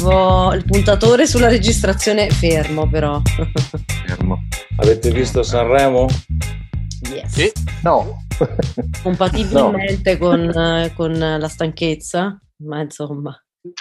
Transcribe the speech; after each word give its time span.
avevo 0.00 0.52
il 0.54 0.64
puntatore 0.64 1.26
sulla 1.26 1.48
registrazione 1.48 2.30
fermo 2.30 2.88
però. 2.88 3.20
Fermo. 4.06 4.38
Avete 4.78 5.10
visto 5.10 5.42
Sanremo? 5.42 6.06
Yes. 7.12 7.32
Sì. 7.32 7.52
No. 7.82 8.24
Compatibilmente 9.02 10.16
con, 10.16 10.48
eh, 10.48 10.92
con 10.94 11.18
la 11.18 11.48
stanchezza, 11.48 12.38
ma 12.64 12.80
insomma. 12.80 13.34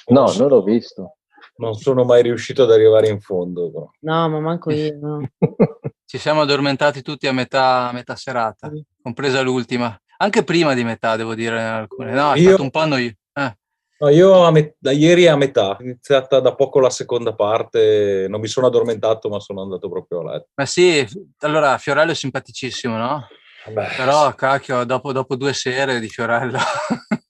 No, 0.08 0.34
non 0.38 0.48
l'ho 0.50 0.64
visto. 0.64 1.16
Non 1.58 1.74
sono 1.76 2.04
mai 2.04 2.22
riuscito 2.24 2.64
ad 2.64 2.72
arrivare 2.72 3.08
in 3.08 3.20
fondo. 3.22 3.72
Però. 3.72 3.90
No, 4.02 4.30
ma 4.30 4.40
manco 4.40 4.72
io. 4.72 4.98
No. 5.02 5.20
Ci 6.06 6.18
siamo 6.18 6.42
addormentati 6.42 7.02
tutti 7.02 7.28
a 7.28 7.32
metà, 7.34 7.90
a 7.90 7.94
metà 7.94 8.16
serata, 8.16 8.72
compresa 9.02 9.42
l'ultima. 9.42 9.98
Anche 10.18 10.44
prima 10.44 10.74
di 10.74 10.84
metà, 10.84 11.16
devo 11.16 11.36
dire, 11.36 11.56
in 11.60 11.66
alcune. 11.66 12.12
No, 12.12 12.34
è 12.34 12.40
Io- 12.40 12.48
stato 12.50 12.64
un 12.64 12.72
po' 12.72 12.86
noioso. 12.86 13.16
No, 14.02 14.08
io 14.10 14.50
met- 14.52 14.76
da 14.80 14.92
ieri 14.92 15.28
a 15.28 15.36
metà, 15.36 15.76
è 15.76 15.84
iniziata 15.84 16.40
da 16.40 16.56
poco 16.56 16.80
la 16.80 16.90
seconda 16.90 17.36
parte, 17.36 18.28
non 18.30 18.40
mi 18.40 18.48
sono 18.48 18.68
addormentato 18.68 19.28
ma 19.28 19.42
sono 19.42 19.62
andato 19.62 19.90
proprio 19.90 20.22
a 20.22 20.32
letto. 20.32 20.48
Ma 20.56 20.66
sì, 20.66 21.06
allora 21.40 21.78
Fiorello 21.78 22.12
è 22.12 22.16
simpaticissimo, 22.16 22.96
no? 22.96 23.28
Vabbè, 23.66 23.96
Però, 23.98 24.34
cacchio, 24.36 24.86
dopo, 24.86 25.12
dopo 25.12 25.36
due 25.36 25.52
sere 25.52 26.00
di 26.00 26.08
Fiorello, 26.08 26.58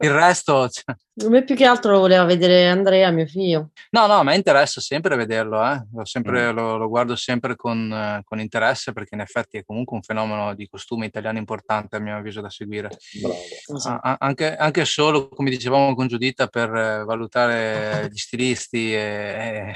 il 0.00 0.10
resto... 0.12 0.68
cioè, 0.68 0.94
A 1.24 1.28
me 1.28 1.44
più 1.44 1.54
che 1.54 1.64
altro 1.64 1.92
lo 1.92 1.98
voleva 2.00 2.24
vedere 2.24 2.66
Andrea, 2.68 3.10
mio 3.10 3.26
figlio. 3.26 3.70
No, 3.90 4.06
no, 4.06 4.14
a 4.14 4.22
me 4.22 4.34
interessa 4.36 4.80
sempre 4.80 5.16
vederlo, 5.16 5.62
eh. 5.64 5.82
lo, 5.92 6.04
sempre- 6.04 6.52
Mm. 6.52 6.56
lo- 6.56 6.76
lo 6.76 6.88
guardo 6.88 7.16
sempre 7.16 7.56
con, 7.56 7.92
eh, 7.92 8.22
con 8.24 8.40
interesse 8.40 8.92
perché 8.92 9.14
in 9.14 9.20
effetti 9.20 9.58
è 9.58 9.64
comunque 9.64 9.96
un 9.96 10.02
fenomeno 10.02 10.54
di 10.54 10.68
costume 10.68 11.06
italiano 11.06 11.38
importante 11.38 11.96
a 11.96 12.00
mio 12.00 12.16
avviso 12.16 12.40
da 12.40 12.50
seguire. 12.50 12.88
bravo. 13.20 13.98
A- 14.02 14.16
anche, 14.20 14.56
anche 14.56 14.84
solo, 14.84 15.28
come 15.28 15.50
dicevamo 15.50 15.94
con 15.94 16.06
Giuditta, 16.06 16.46
per 16.46 16.74
eh, 16.74 17.04
valutare 17.04 18.08
gli 18.10 18.16
stilisti 18.16 18.94
e... 18.94 18.98
e- 18.98 19.74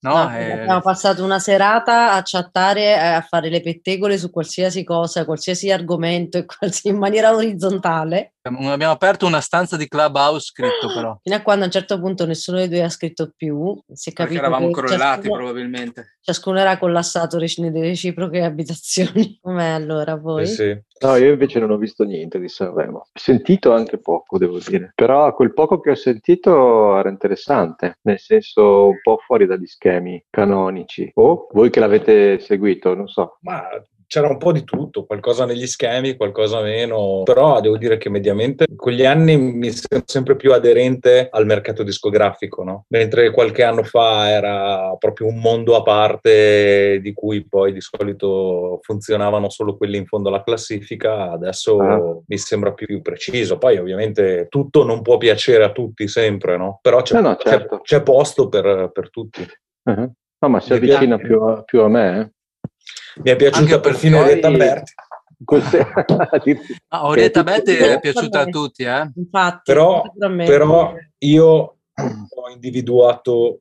no? 0.00 0.14
No, 0.24 0.36
E- 0.36 0.52
abbiamo 0.52 0.80
passato 0.80 1.22
una 1.24 1.38
serata 1.38 2.12
a 2.12 2.22
chattare, 2.24 2.82
eh, 2.94 2.98
a 2.98 3.20
fare 3.22 3.48
le 3.48 3.60
pettegole 3.60 4.18
su 4.18 4.30
qualsiasi 4.30 4.82
cosa, 4.84 5.24
qualsiasi 5.24 5.70
argomento, 5.70 6.44
in 6.82 6.96
maniera 6.98 7.32
orizzontale, 7.34 8.31
abbiamo 8.42 8.92
aperto 8.92 9.26
una 9.26 9.40
stanza 9.40 9.76
di 9.76 9.86
Clubhouse 9.88 10.46
scritto 10.46 10.88
però. 10.92 11.18
fino 11.22 11.36
a 11.36 11.42
quando 11.42 11.62
a 11.62 11.66
un 11.66 11.72
certo 11.72 11.98
punto 12.00 12.26
nessuno 12.26 12.58
dei 12.58 12.68
due 12.68 12.82
ha 12.82 12.88
scritto 12.88 13.32
più. 13.36 13.80
Si 13.92 14.10
è 14.10 14.12
Perché 14.12 14.34
capito 14.34 14.38
eravamo 14.38 14.66
che 14.68 14.72
crollati 14.72 15.22
ciascuno, 15.22 15.34
probabilmente. 15.36 16.18
ciascuno 16.20 16.58
era 16.58 16.78
collassato 16.78 17.38
rec- 17.38 17.58
nelle 17.58 17.80
reciproche 17.80 18.42
abitazioni. 18.42 19.38
Com'è 19.42 19.68
allora 19.68 20.16
voi? 20.16 20.46
Sì, 20.46 20.54
sì. 20.54 20.80
No, 21.02 21.16
io 21.16 21.32
invece 21.32 21.58
non 21.58 21.70
ho 21.72 21.76
visto 21.78 22.04
niente 22.04 22.38
di 22.38 22.48
Sanremo. 22.48 22.98
Ho 22.98 23.06
sentito 23.12 23.72
anche 23.72 23.98
poco, 23.98 24.38
devo 24.38 24.58
dire. 24.64 24.92
Però 24.94 25.34
quel 25.34 25.52
poco 25.52 25.80
che 25.80 25.90
ho 25.90 25.94
sentito 25.96 26.96
era 26.96 27.08
interessante, 27.08 27.98
nel 28.02 28.20
senso 28.20 28.86
un 28.86 29.00
po' 29.02 29.16
fuori 29.16 29.46
dagli 29.46 29.66
schemi 29.66 30.24
canonici. 30.30 31.10
O 31.14 31.48
voi 31.50 31.70
che 31.70 31.80
l'avete 31.80 32.38
seguito, 32.38 32.94
non 32.94 33.08
so. 33.08 33.38
Ma 33.40 33.64
c'era 34.12 34.28
un 34.28 34.36
po' 34.36 34.52
di 34.52 34.62
tutto, 34.62 35.06
qualcosa 35.06 35.46
negli 35.46 35.66
schemi, 35.66 36.16
qualcosa 36.16 36.60
meno, 36.60 37.22
però 37.24 37.62
devo 37.62 37.78
dire 37.78 37.96
che 37.96 38.10
mediamente 38.10 38.66
con 38.76 38.92
gli 38.92 39.06
anni 39.06 39.38
mi 39.38 39.70
sembra 39.70 40.02
sempre 40.04 40.36
più 40.36 40.52
aderente 40.52 41.28
al 41.30 41.46
mercato 41.46 41.82
discografico, 41.82 42.62
no? 42.62 42.84
Mentre 42.88 43.30
qualche 43.30 43.62
anno 43.62 43.82
fa 43.84 44.28
era 44.28 44.94
proprio 44.98 45.28
un 45.28 45.38
mondo 45.38 45.76
a 45.76 45.82
parte 45.82 46.98
di 47.00 47.14
cui 47.14 47.46
poi 47.48 47.72
di 47.72 47.80
solito 47.80 48.80
funzionavano 48.82 49.48
solo 49.48 49.78
quelli 49.78 49.96
in 49.96 50.04
fondo 50.04 50.28
alla 50.28 50.42
classifica, 50.42 51.30
adesso 51.30 51.80
Ah. 51.80 52.18
mi 52.26 52.36
sembra 52.36 52.74
più 52.74 53.00
preciso. 53.00 53.56
Poi 53.56 53.78
ovviamente 53.78 54.46
tutto 54.50 54.84
non 54.84 55.00
può 55.00 55.16
piacere 55.16 55.64
a 55.64 55.72
tutti 55.72 56.06
sempre, 56.06 56.58
no? 56.58 56.80
Però 56.82 57.00
c'è, 57.00 57.14
No, 57.18 57.28
no, 57.30 57.36
c'è- 57.36 57.48
certo. 57.48 57.78
c'è 57.82 58.02
posto 58.02 58.50
per, 58.50 58.90
per 58.92 59.08
tutti. 59.08 59.40
Uh-huh. 59.84 60.12
No, 60.38 60.48
ma 60.50 60.60
si 60.60 60.74
avvicina 60.74 61.16
più 61.16 61.40
a, 61.40 61.62
più 61.62 61.80
a 61.80 61.88
me. 61.88 62.20
eh. 62.20 62.30
Mi 63.16 63.30
è 63.30 63.36
piaciuta 63.36 63.58
Anche 63.58 63.80
perfino 63.80 64.20
Orietta 64.20 64.50
Berti. 64.50 64.92
Queste- 65.44 65.86
Ah, 66.88 67.06
Orietta 67.06 67.42
Berti 67.42 67.74
è 67.74 67.98
piaciuta 68.00 68.40
a 68.40 68.44
tutti, 68.46 68.84
eh? 68.84 69.10
Infatti, 69.16 69.72
Però-. 69.72 70.02
Però 70.46 70.94
io 71.18 71.46
ho 71.48 72.48
individuato 72.52 73.60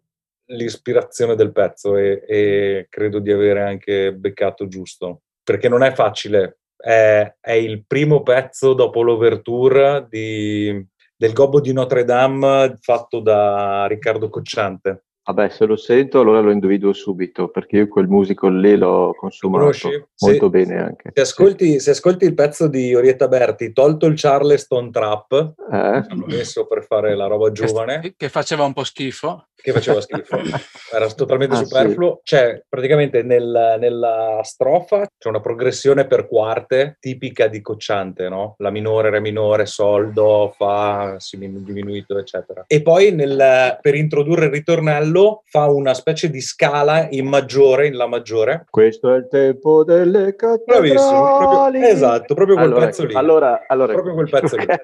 l'ispirazione 0.52 1.36
del 1.36 1.52
pezzo 1.52 1.96
e, 1.98 2.24
e 2.28 2.88
credo 2.90 3.20
di 3.20 3.32
avere 3.32 3.62
anche 3.64 4.14
beccato 4.14 4.68
giusto, 4.68 5.22
perché 5.44 5.70
non 5.70 5.84
è 5.84 5.92
facile. 5.94 6.60
È, 6.76 7.36
è 7.40 7.52
il 7.52 7.86
primo 7.86 8.22
pezzo 8.24 8.74
dopo 8.74 9.02
l'overture 9.02 10.08
di- 10.10 10.86
del 11.16 11.34
Gobbo 11.34 11.62
di 11.62 11.72
Notre 11.74 12.04
Dame 12.04 12.78
fatto 12.82 13.20
da 13.20 13.86
Riccardo 13.88 14.30
Cocciante. 14.30 15.04
Vabbè, 15.34 15.50
se 15.50 15.66
lo 15.66 15.78
sento 15.78 16.20
allora 16.20 16.42
lo 16.42 16.52
individuo 16.52 16.92
subito, 16.92 17.48
perché 17.50 17.78
io 17.78 17.88
quel 17.88 18.08
musical 18.08 18.60
lì 18.60 18.76
l'ho 18.76 19.14
consumato 19.18 19.60
Conosci? 19.64 19.88
molto 20.20 20.46
Se- 20.46 20.50
bene 20.50 20.78
anche. 20.78 21.12
Se 21.14 21.22
ascolti, 21.22 21.80
se 21.80 21.92
ascolti 21.92 22.26
il 22.26 22.34
pezzo 22.34 22.68
di 22.68 22.94
Orietta 22.94 23.28
Berti, 23.30 23.72
tolto 23.72 24.08
il 24.08 24.16
Charleston 24.18 24.92
Trap, 24.92 25.54
Eh? 25.72 25.76
hanno 25.76 26.26
messo 26.28 26.68
per 26.68 26.84
fare 26.84 27.16
la 27.16 27.28
roba 27.28 27.50
giovane, 27.52 28.00
Che, 28.02 28.14
che 28.18 28.30
faceva 28.30 28.66
un 28.66 28.74
po' 28.74 28.84
schifo. 28.84 29.46
che 29.56 29.72
faceva 29.72 30.02
schifo, 30.02 30.38
era 30.92 31.08
totalmente 31.14 31.54
Ah, 31.56 31.58
superfluo. 31.64 32.20
C'è 32.24 32.64
praticamente 32.68 33.22
nel- 33.24 33.78
nella 33.80 34.40
strofa 34.44 35.06
c'è 35.18 35.30
una 35.30 35.40
progressione 35.40 36.08
per 36.08 36.28
quarte 36.28 36.98
tipica 37.00 37.46
di 37.48 37.62
Cocciante, 37.62 38.28
no? 38.28 38.56
La 38.58 38.72
minore, 38.72 39.12
re 39.12 39.20
minore, 39.22 39.66
sol, 39.68 40.12
do, 40.12 40.52
fa, 40.58 41.16
diminuito, 41.30 42.18
eccetera. 42.18 42.64
E 42.68 42.82
poi 42.82 43.12
nel- 43.14 43.78
per 43.80 43.94
introdurre 43.96 44.46
il 44.46 44.52
ritornello 44.52 45.21
fa 45.46 45.70
una 45.70 45.94
specie 45.94 46.30
di 46.30 46.42
scala 46.42 47.08
in 47.10 47.28
maggiore, 47.28 47.88
in 47.88 47.96
la 47.96 48.08
maggiore. 48.08 48.66
Questo 48.70 49.14
è 49.14 49.18
il 49.18 49.28
tempo 49.30 49.84
delle 49.84 50.36
Bravissimo, 50.66 51.38
proprio- 51.38 51.50
cattedrali. 51.60 51.86
esatto, 51.90 52.34
proprio 52.34 52.56
quel 52.56 52.68
allora, 52.68 52.86
pezzo 52.86 53.06
lì. 53.06 53.14
Allora, 53.16 53.66
allora, 53.68 53.94
Proprio 53.94 54.14
quel 54.14 54.30
pezzo 54.30 54.56
lì. 54.58 54.66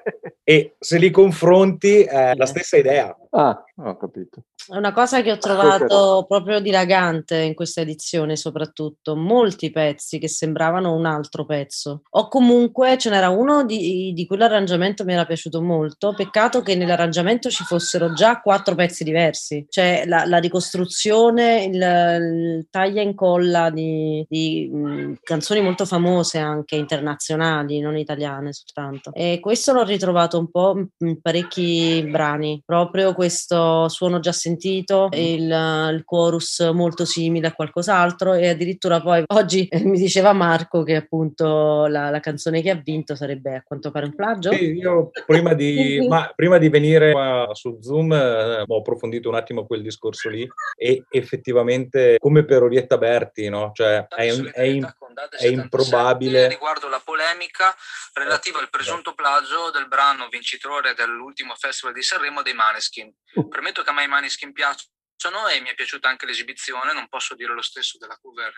E 0.48 0.76
se 0.78 0.96
li 0.96 1.10
confronti 1.10 2.04
è 2.04 2.34
la 2.34 2.46
stessa 2.46 2.78
idea. 2.78 3.14
Ah, 3.30 3.62
ho 3.76 3.96
capito. 3.96 4.44
È 4.68 4.76
una 4.76 4.92
cosa 4.92 5.22
che 5.22 5.32
ho 5.32 5.38
trovato 5.38 6.24
proprio 6.28 6.60
dilagante 6.60 7.36
in 7.36 7.54
questa 7.54 7.80
edizione, 7.80 8.36
soprattutto. 8.36 9.16
Molti 9.16 9.70
pezzi 9.70 10.18
che 10.18 10.28
sembravano 10.28 10.94
un 10.94 11.06
altro 11.06 11.46
pezzo. 11.46 12.02
O 12.10 12.28
comunque 12.28 12.98
ce 12.98 13.08
n'era 13.08 13.28
uno 13.30 13.64
di, 13.64 14.12
di 14.14 14.26
cui 14.26 14.36
l'arrangiamento 14.36 15.04
mi 15.04 15.14
era 15.14 15.24
piaciuto 15.24 15.62
molto. 15.62 16.14
Peccato 16.14 16.60
che 16.60 16.74
nell'arrangiamento 16.74 17.48
ci 17.50 17.64
fossero 17.64 18.12
già 18.12 18.40
quattro 18.40 18.74
pezzi 18.74 19.04
diversi. 19.04 19.66
Cioè 19.68 20.04
la, 20.06 20.24
la 20.26 20.38
ricostruzione, 20.38 21.64
il, 21.64 21.74
il 21.74 22.66
taglia 22.70 23.00
e 23.00 23.04
incolla 23.04 23.70
di, 23.70 24.24
di, 24.28 24.68
mh, 24.70 25.14
canzoni 25.22 25.62
molto 25.62 25.86
famose 25.86 26.38
anche 26.38 26.76
internazionali, 26.76 27.80
non 27.80 27.96
italiane 27.96 28.52
soltanto. 28.52 29.12
E 29.14 29.38
questo 29.40 29.72
l'ho 29.72 29.84
ritrovato 29.84 30.38
un 30.38 30.50
po' 30.50 30.88
in 30.98 31.20
parecchi 31.22 32.06
brani. 32.10 32.62
Proprio 32.66 33.14
questo 33.18 33.88
suono 33.88 34.20
già 34.20 34.30
sentito, 34.30 35.10
e 35.10 35.32
il, 35.32 35.42
il 35.42 36.02
chorus 36.04 36.60
molto 36.72 37.04
simile 37.04 37.48
a 37.48 37.52
qualcos'altro 37.52 38.34
e 38.34 38.48
addirittura 38.48 39.00
poi 39.00 39.24
oggi 39.26 39.66
eh, 39.66 39.82
mi 39.82 39.98
diceva 39.98 40.32
Marco 40.32 40.84
che 40.84 40.94
appunto 40.94 41.86
la, 41.88 42.10
la 42.10 42.20
canzone 42.20 42.62
che 42.62 42.70
ha 42.70 42.76
vinto 42.76 43.16
sarebbe 43.16 43.56
a 43.56 43.62
quanto 43.64 43.90
pare 43.90 44.06
un 44.06 44.14
plagio. 44.14 44.52
Sì, 44.52 44.70
io 44.70 45.10
prima 45.26 45.54
di, 45.54 45.98
ma 46.08 46.32
prima 46.32 46.58
di 46.58 46.68
venire 46.68 47.10
qua 47.10 47.48
su 47.54 47.80
Zoom 47.82 48.12
eh, 48.12 48.62
ho 48.64 48.78
approfondito 48.78 49.28
un 49.28 49.34
attimo 49.34 49.66
quel 49.66 49.82
discorso 49.82 50.28
lì 50.28 50.48
e 50.76 51.04
effettivamente 51.10 52.18
come 52.20 52.44
per 52.44 52.62
Orietta 52.62 52.98
Berti, 52.98 53.48
no? 53.48 53.72
Cioè 53.74 54.06
è, 54.06 54.32
è 54.32 54.62
in- 54.62 54.88
è 55.36 55.46
improbabile. 55.46 56.48
riguardo 56.48 56.88
la 56.88 57.00
polemica 57.04 57.74
relativa 58.12 58.60
al 58.60 58.70
presunto 58.70 59.14
plagio 59.14 59.70
del 59.72 59.88
brano 59.88 60.28
vincitore 60.28 60.94
dell'ultimo 60.94 61.54
festival 61.56 61.94
di 61.94 62.02
Sanremo 62.02 62.42
dei 62.42 62.54
Maneskin. 62.54 63.07
Premetto 63.48 63.82
che 63.82 63.90
a 63.90 63.92
me 63.92 64.04
i 64.04 64.08
Maneskin 64.08 64.52
piacciono 64.52 65.48
e 65.48 65.60
mi 65.60 65.70
è 65.70 65.74
piaciuta 65.74 66.08
anche 66.08 66.26
l'esibizione, 66.26 66.92
non 66.92 67.08
posso 67.08 67.34
dire 67.34 67.52
lo 67.52 67.62
stesso 67.62 67.98
della 67.98 68.18
cover 68.20 68.52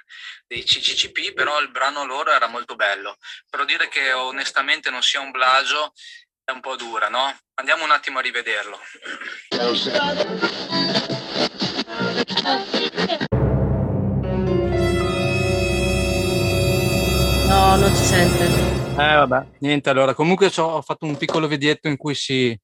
dei 0.47 0.63
CCCP, 0.63 1.33
però 1.33 1.61
il 1.61 1.71
brano 1.71 2.05
loro 2.05 2.31
era 2.31 2.47
molto 2.47 2.77
bello. 2.77 3.17
Però 3.49 3.65
dire 3.65 3.89
che 3.89 4.13
onestamente 4.13 4.91
non 4.91 5.03
sia 5.03 5.21
un 5.21 5.31
plagio 5.33 5.93
è 6.45 6.53
un 6.53 6.61
po' 6.61 6.77
dura, 6.77 7.09
no? 7.09 7.35
Andiamo 7.55 7.85
un 7.85 7.93
attimo 7.93 8.19
a 8.19 8.23
rivederlo. 8.23 8.79
No, 17.47 17.77
non 17.77 17.95
si 17.95 18.05
sente. 18.05 18.45
Eh 18.45 19.15
vabbè, 19.15 19.47
niente 19.61 19.91
allora. 19.91 20.15
Comunque 20.15 20.51
ho 20.57 20.83
fatto 20.83 21.07
un 21.07 21.17
piccolo 21.17 21.47
videetto 21.47 21.89
in 21.89 21.97
cui 21.97 22.15
si, 22.15 22.59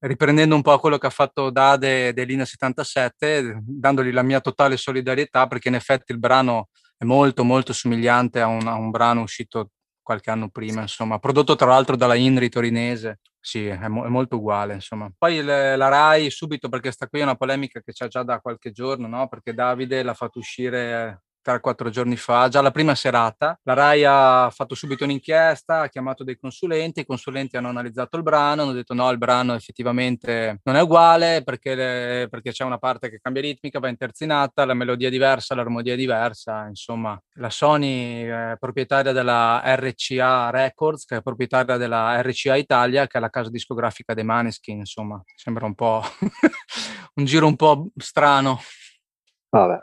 riprendendo 0.00 0.54
un 0.54 0.62
po' 0.62 0.78
quello 0.78 0.98
che 0.98 1.06
ha 1.06 1.10
fatto 1.10 1.50
Dade 1.50 2.12
dell'Ina 2.12 2.44
77, 2.44 3.60
dandogli 3.62 4.12
la 4.12 4.22
mia 4.22 4.40
totale 4.40 4.76
solidarietà, 4.76 5.46
perché 5.46 5.68
in 5.68 5.74
effetti 5.74 6.12
il 6.12 6.18
brano 6.18 6.68
è 6.96 7.04
molto 7.04 7.44
molto 7.44 7.72
somigliante 7.72 8.40
a 8.40 8.46
un, 8.46 8.66
a 8.66 8.74
un 8.74 8.90
brano 8.90 9.22
uscito 9.22 9.70
qualche 10.02 10.30
anno 10.30 10.48
prima, 10.48 10.82
insomma, 10.82 11.18
prodotto 11.18 11.54
tra 11.54 11.68
l'altro 11.68 11.96
dalla 11.96 12.14
Inri 12.14 12.48
torinese. 12.48 13.20
Sì, 13.38 13.66
è, 13.66 13.88
mo- 13.88 14.04
è 14.04 14.08
molto 14.08 14.36
uguale, 14.36 14.74
insomma. 14.74 15.10
Poi 15.16 15.42
le, 15.42 15.76
la 15.76 15.88
RAI 15.88 16.30
subito, 16.30 16.68
perché 16.68 16.90
sta 16.90 17.06
qui 17.06 17.20
è 17.20 17.22
una 17.22 17.36
polemica 17.36 17.80
che 17.80 17.92
c'è 17.92 18.08
già 18.08 18.22
da 18.22 18.40
qualche 18.40 18.72
giorno, 18.72 19.06
no? 19.06 19.28
Perché 19.28 19.54
Davide 19.54 20.02
l'ha 20.02 20.14
fatto 20.14 20.38
uscire 20.38 21.22
3-4 21.44 21.88
giorni 21.90 22.16
fa, 22.16 22.48
già 22.48 22.60
la 22.60 22.70
prima 22.70 22.94
serata. 22.94 23.58
La 23.64 23.74
RAI 23.74 24.04
ha 24.04 24.50
fatto 24.50 24.74
subito 24.74 25.04
un'inchiesta, 25.04 25.80
ha 25.80 25.88
chiamato 25.88 26.24
dei 26.24 26.38
consulenti, 26.38 27.00
i 27.00 27.06
consulenti 27.06 27.56
hanno 27.56 27.68
analizzato 27.68 28.16
il 28.16 28.22
brano, 28.22 28.62
hanno 28.62 28.72
detto 28.72 28.94
no, 28.94 29.10
il 29.10 29.18
brano 29.18 29.54
effettivamente 29.54 30.60
non 30.64 30.76
è 30.76 30.82
uguale 30.82 31.42
perché, 31.42 31.74
le, 31.74 32.28
perché 32.30 32.52
c'è 32.52 32.64
una 32.64 32.78
parte 32.78 33.10
che 33.10 33.20
cambia 33.20 33.42
ritmica, 33.42 33.78
va 33.78 33.88
interzinata, 33.88 34.64
la 34.64 34.74
melodia 34.74 35.08
è 35.08 35.10
diversa, 35.10 35.54
l'armonia 35.54 35.94
è 35.94 35.96
diversa, 35.96 36.66
insomma. 36.66 37.20
La 37.34 37.50
Sony 37.50 38.24
è 38.24 38.56
proprietaria 38.58 39.12
della 39.12 39.62
RCA 39.64 40.50
Records, 40.50 41.04
che 41.04 41.16
è 41.16 41.22
proprietaria 41.22 41.76
della 41.76 42.20
RCA 42.20 42.56
Italia, 42.56 43.06
che 43.06 43.18
è 43.18 43.20
la 43.20 43.30
casa 43.30 43.50
discografica 43.50 44.14
dei 44.14 44.24
Maneskin, 44.24 44.78
insomma. 44.78 45.22
Sembra 45.34 45.66
un 45.66 45.74
po' 45.74 46.02
un 47.14 47.24
giro 47.24 47.46
un 47.46 47.56
po' 47.56 47.88
strano. 47.96 48.60
Vabbè, 49.48 49.78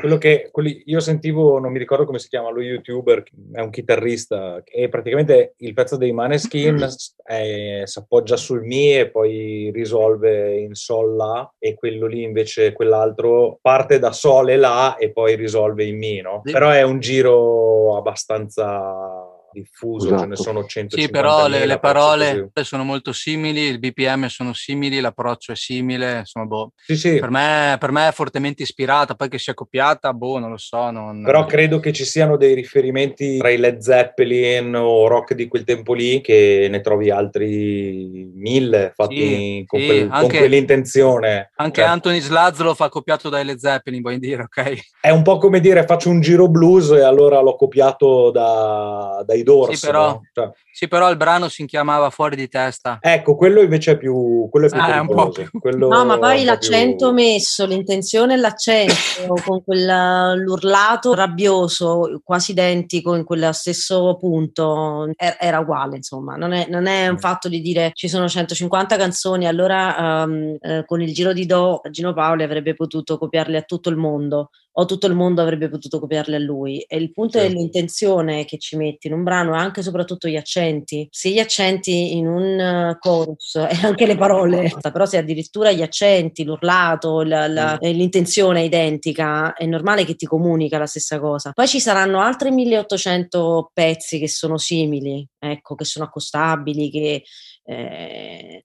quello 0.00 0.18
che 0.18 0.48
quelli, 0.52 0.82
io 0.86 1.00
sentivo, 1.00 1.58
non 1.58 1.72
mi 1.72 1.78
ricordo 1.78 2.04
come 2.04 2.18
si 2.18 2.28
chiama, 2.28 2.50
lo 2.50 2.60
youtuber, 2.60 3.22
è 3.52 3.60
un 3.60 3.70
chitarrista, 3.70 4.62
e 4.64 4.88
praticamente 4.88 5.54
il 5.58 5.72
pezzo 5.72 5.96
dei 5.96 6.12
Maneskin 6.12 6.86
si 6.88 7.98
appoggia 7.98 8.36
sul 8.36 8.64
Mi 8.64 8.96
e 8.98 9.10
poi 9.10 9.70
risolve 9.72 10.58
in 10.58 10.74
Sol 10.74 11.16
La, 11.16 11.50
e 11.58 11.74
quello 11.74 12.06
lì 12.06 12.22
invece, 12.22 12.72
quell'altro, 12.72 13.58
parte 13.62 13.98
da 13.98 14.12
Sol 14.12 14.50
e 14.50 14.56
La 14.56 14.96
e 14.96 15.10
poi 15.10 15.36
risolve 15.36 15.84
in 15.84 15.96
Mi, 15.96 16.20
no? 16.20 16.42
Sì. 16.44 16.52
Però 16.52 16.70
è 16.70 16.82
un 16.82 17.00
giro 17.00 17.96
abbastanza 17.96 19.30
diffuso, 19.60 20.06
esatto. 20.06 20.20
ce 20.22 20.26
ne 20.26 20.34
esatto. 20.34 20.50
sono 20.50 20.66
150 20.66 21.00
Sì, 21.00 21.10
però 21.10 21.48
le, 21.48 21.66
le 21.66 21.78
parole 21.78 22.50
così. 22.52 22.66
sono 22.66 22.84
molto 22.84 23.12
simili, 23.12 23.62
il 23.62 23.78
BPM 23.78 24.26
sono 24.26 24.52
simili, 24.52 25.00
l'approccio 25.00 25.52
è 25.52 25.56
simile, 25.56 26.18
insomma, 26.18 26.46
boh. 26.46 26.72
Sì, 26.76 26.96
sì. 26.96 27.18
Per, 27.18 27.30
me, 27.30 27.76
per 27.78 27.90
me 27.90 28.08
è 28.08 28.12
fortemente 28.12 28.62
ispirata, 28.62 29.14
poi 29.14 29.28
che 29.28 29.38
sia 29.38 29.54
copiata, 29.54 30.12
boh, 30.12 30.38
non 30.38 30.50
lo 30.50 30.58
so. 30.58 30.90
Non... 30.90 31.22
Però 31.22 31.46
credo 31.46 31.80
che 31.80 31.92
ci 31.92 32.04
siano 32.04 32.36
dei 32.36 32.54
riferimenti 32.54 33.38
tra 33.38 33.50
i 33.50 33.56
Led 33.56 33.78
Zeppelin 33.78 34.74
o 34.74 35.06
rock 35.06 35.34
di 35.34 35.48
quel 35.48 35.64
tempo 35.64 35.94
lì, 35.94 36.20
che 36.20 36.68
ne 36.70 36.80
trovi 36.80 37.10
altri 37.10 38.30
mille 38.34 38.92
fatti 38.94 39.16
sì, 39.16 39.64
con, 39.66 39.80
sì, 39.80 39.86
quel, 39.86 40.08
anche, 40.10 40.28
con, 40.28 40.38
quell'intenzione. 40.38 41.52
Anche 41.56 41.80
eh. 41.80 41.84
Anthony 41.84 42.20
Slazlo 42.20 42.74
fa 42.74 42.88
copiato 42.88 43.28
dai 43.28 43.44
Led 43.44 43.58
Zeppelin, 43.58 44.02
vuoi 44.02 44.18
dire, 44.18 44.42
ok? 44.42 44.74
È 45.00 45.10
un 45.10 45.22
po' 45.22 45.38
come 45.38 45.60
dire 45.60 45.84
faccio 45.84 46.10
un 46.10 46.20
giro 46.20 46.48
blues 46.48 46.90
e 46.90 47.02
allora 47.02 47.40
l'ho 47.40 47.56
copiato 47.56 48.30
da, 48.30 49.22
dai 49.24 49.42
Doors. 49.46 49.78
Sì, 49.78 49.86
però, 49.86 50.06
no? 50.08 50.22
cioè. 50.32 50.50
sì, 50.72 50.88
però 50.88 51.08
il 51.08 51.16
brano 51.16 51.48
si 51.48 51.64
chiamava 51.66 52.10
Fuori 52.10 52.34
di 52.34 52.48
testa. 52.48 52.98
Ecco, 53.00 53.36
quello 53.36 53.60
invece 53.60 53.92
è 53.92 53.96
più, 53.96 54.48
quello 54.50 54.66
è 54.66 54.70
più 54.70 54.80
ah, 54.80 54.86
pericoloso. 54.86 55.48
Più... 55.60 55.78
No, 55.88 56.04
ma 56.04 56.18
poi 56.18 56.42
l'accento 56.42 57.12
più... 57.12 57.22
messo, 57.22 57.64
l'intenzione 57.64 58.34
e 58.34 58.38
l'accento, 58.38 58.94
con 59.46 59.62
quell'urlato 59.62 61.14
rabbioso, 61.14 62.20
quasi 62.24 62.50
identico 62.50 63.14
in 63.14 63.22
quel 63.22 63.54
stesso 63.54 64.16
punto, 64.18 65.12
era 65.16 65.60
uguale, 65.60 65.96
insomma. 65.96 66.34
Non 66.34 66.52
è, 66.52 66.66
non 66.68 66.86
è 66.86 67.06
un 67.06 67.14
mm. 67.14 67.18
fatto 67.18 67.48
di 67.48 67.60
dire 67.60 67.92
ci 67.94 68.08
sono 68.08 68.28
150 68.28 68.96
canzoni, 68.96 69.46
allora 69.46 70.24
um, 70.24 70.56
eh, 70.60 70.84
con 70.84 71.00
il 71.00 71.14
giro 71.14 71.32
di 71.32 71.46
Do 71.46 71.82
Gino 71.90 72.12
Paoli 72.12 72.42
avrebbe 72.42 72.74
potuto 72.74 73.16
copiarle 73.16 73.58
a 73.58 73.62
tutto 73.62 73.90
il 73.90 73.96
mondo 73.96 74.50
o 74.78 74.84
tutto 74.84 75.06
il 75.06 75.14
mondo 75.14 75.40
avrebbe 75.40 75.68
potuto 75.68 75.98
copiarle 75.98 76.36
a 76.36 76.38
lui. 76.38 76.80
E 76.80 76.98
il 76.98 77.10
punto 77.12 77.38
certo. 77.38 77.48
dell'intenzione 77.48 78.44
che 78.44 78.58
ci 78.58 78.76
metti 78.76 79.06
in 79.06 79.14
un 79.14 79.22
brano 79.22 79.54
è 79.54 79.58
anche 79.58 79.80
e 79.80 79.82
soprattutto 79.82 80.28
gli 80.28 80.36
accenti. 80.36 81.08
Se 81.10 81.30
gli 81.30 81.38
accenti 81.38 82.16
in 82.16 82.26
un 82.26 82.92
uh, 82.92 82.98
chorus 82.98 83.54
e 83.70 83.78
anche 83.82 84.06
le 84.06 84.16
parole, 84.16 84.70
però 84.92 85.06
se 85.06 85.16
addirittura 85.16 85.72
gli 85.72 85.82
accenti, 85.82 86.44
l'urlato, 86.44 87.22
la, 87.22 87.46
la, 87.46 87.78
mm. 87.82 87.90
l'intenzione 87.90 88.60
è 88.60 88.64
identica, 88.64 89.54
è 89.54 89.64
normale 89.64 90.04
che 90.04 90.14
ti 90.14 90.26
comunica 90.26 90.78
la 90.78 90.86
stessa 90.86 91.18
cosa. 91.18 91.52
Poi 91.52 91.66
ci 91.66 91.80
saranno 91.80 92.20
altri 92.20 92.50
1800 92.50 93.70
pezzi 93.72 94.18
che 94.18 94.28
sono 94.28 94.58
simili, 94.58 95.26
ecco, 95.38 95.74
che 95.74 95.84
sono 95.84 96.04
accostabili, 96.04 96.90
che 96.90 97.22
eh, 97.64 98.64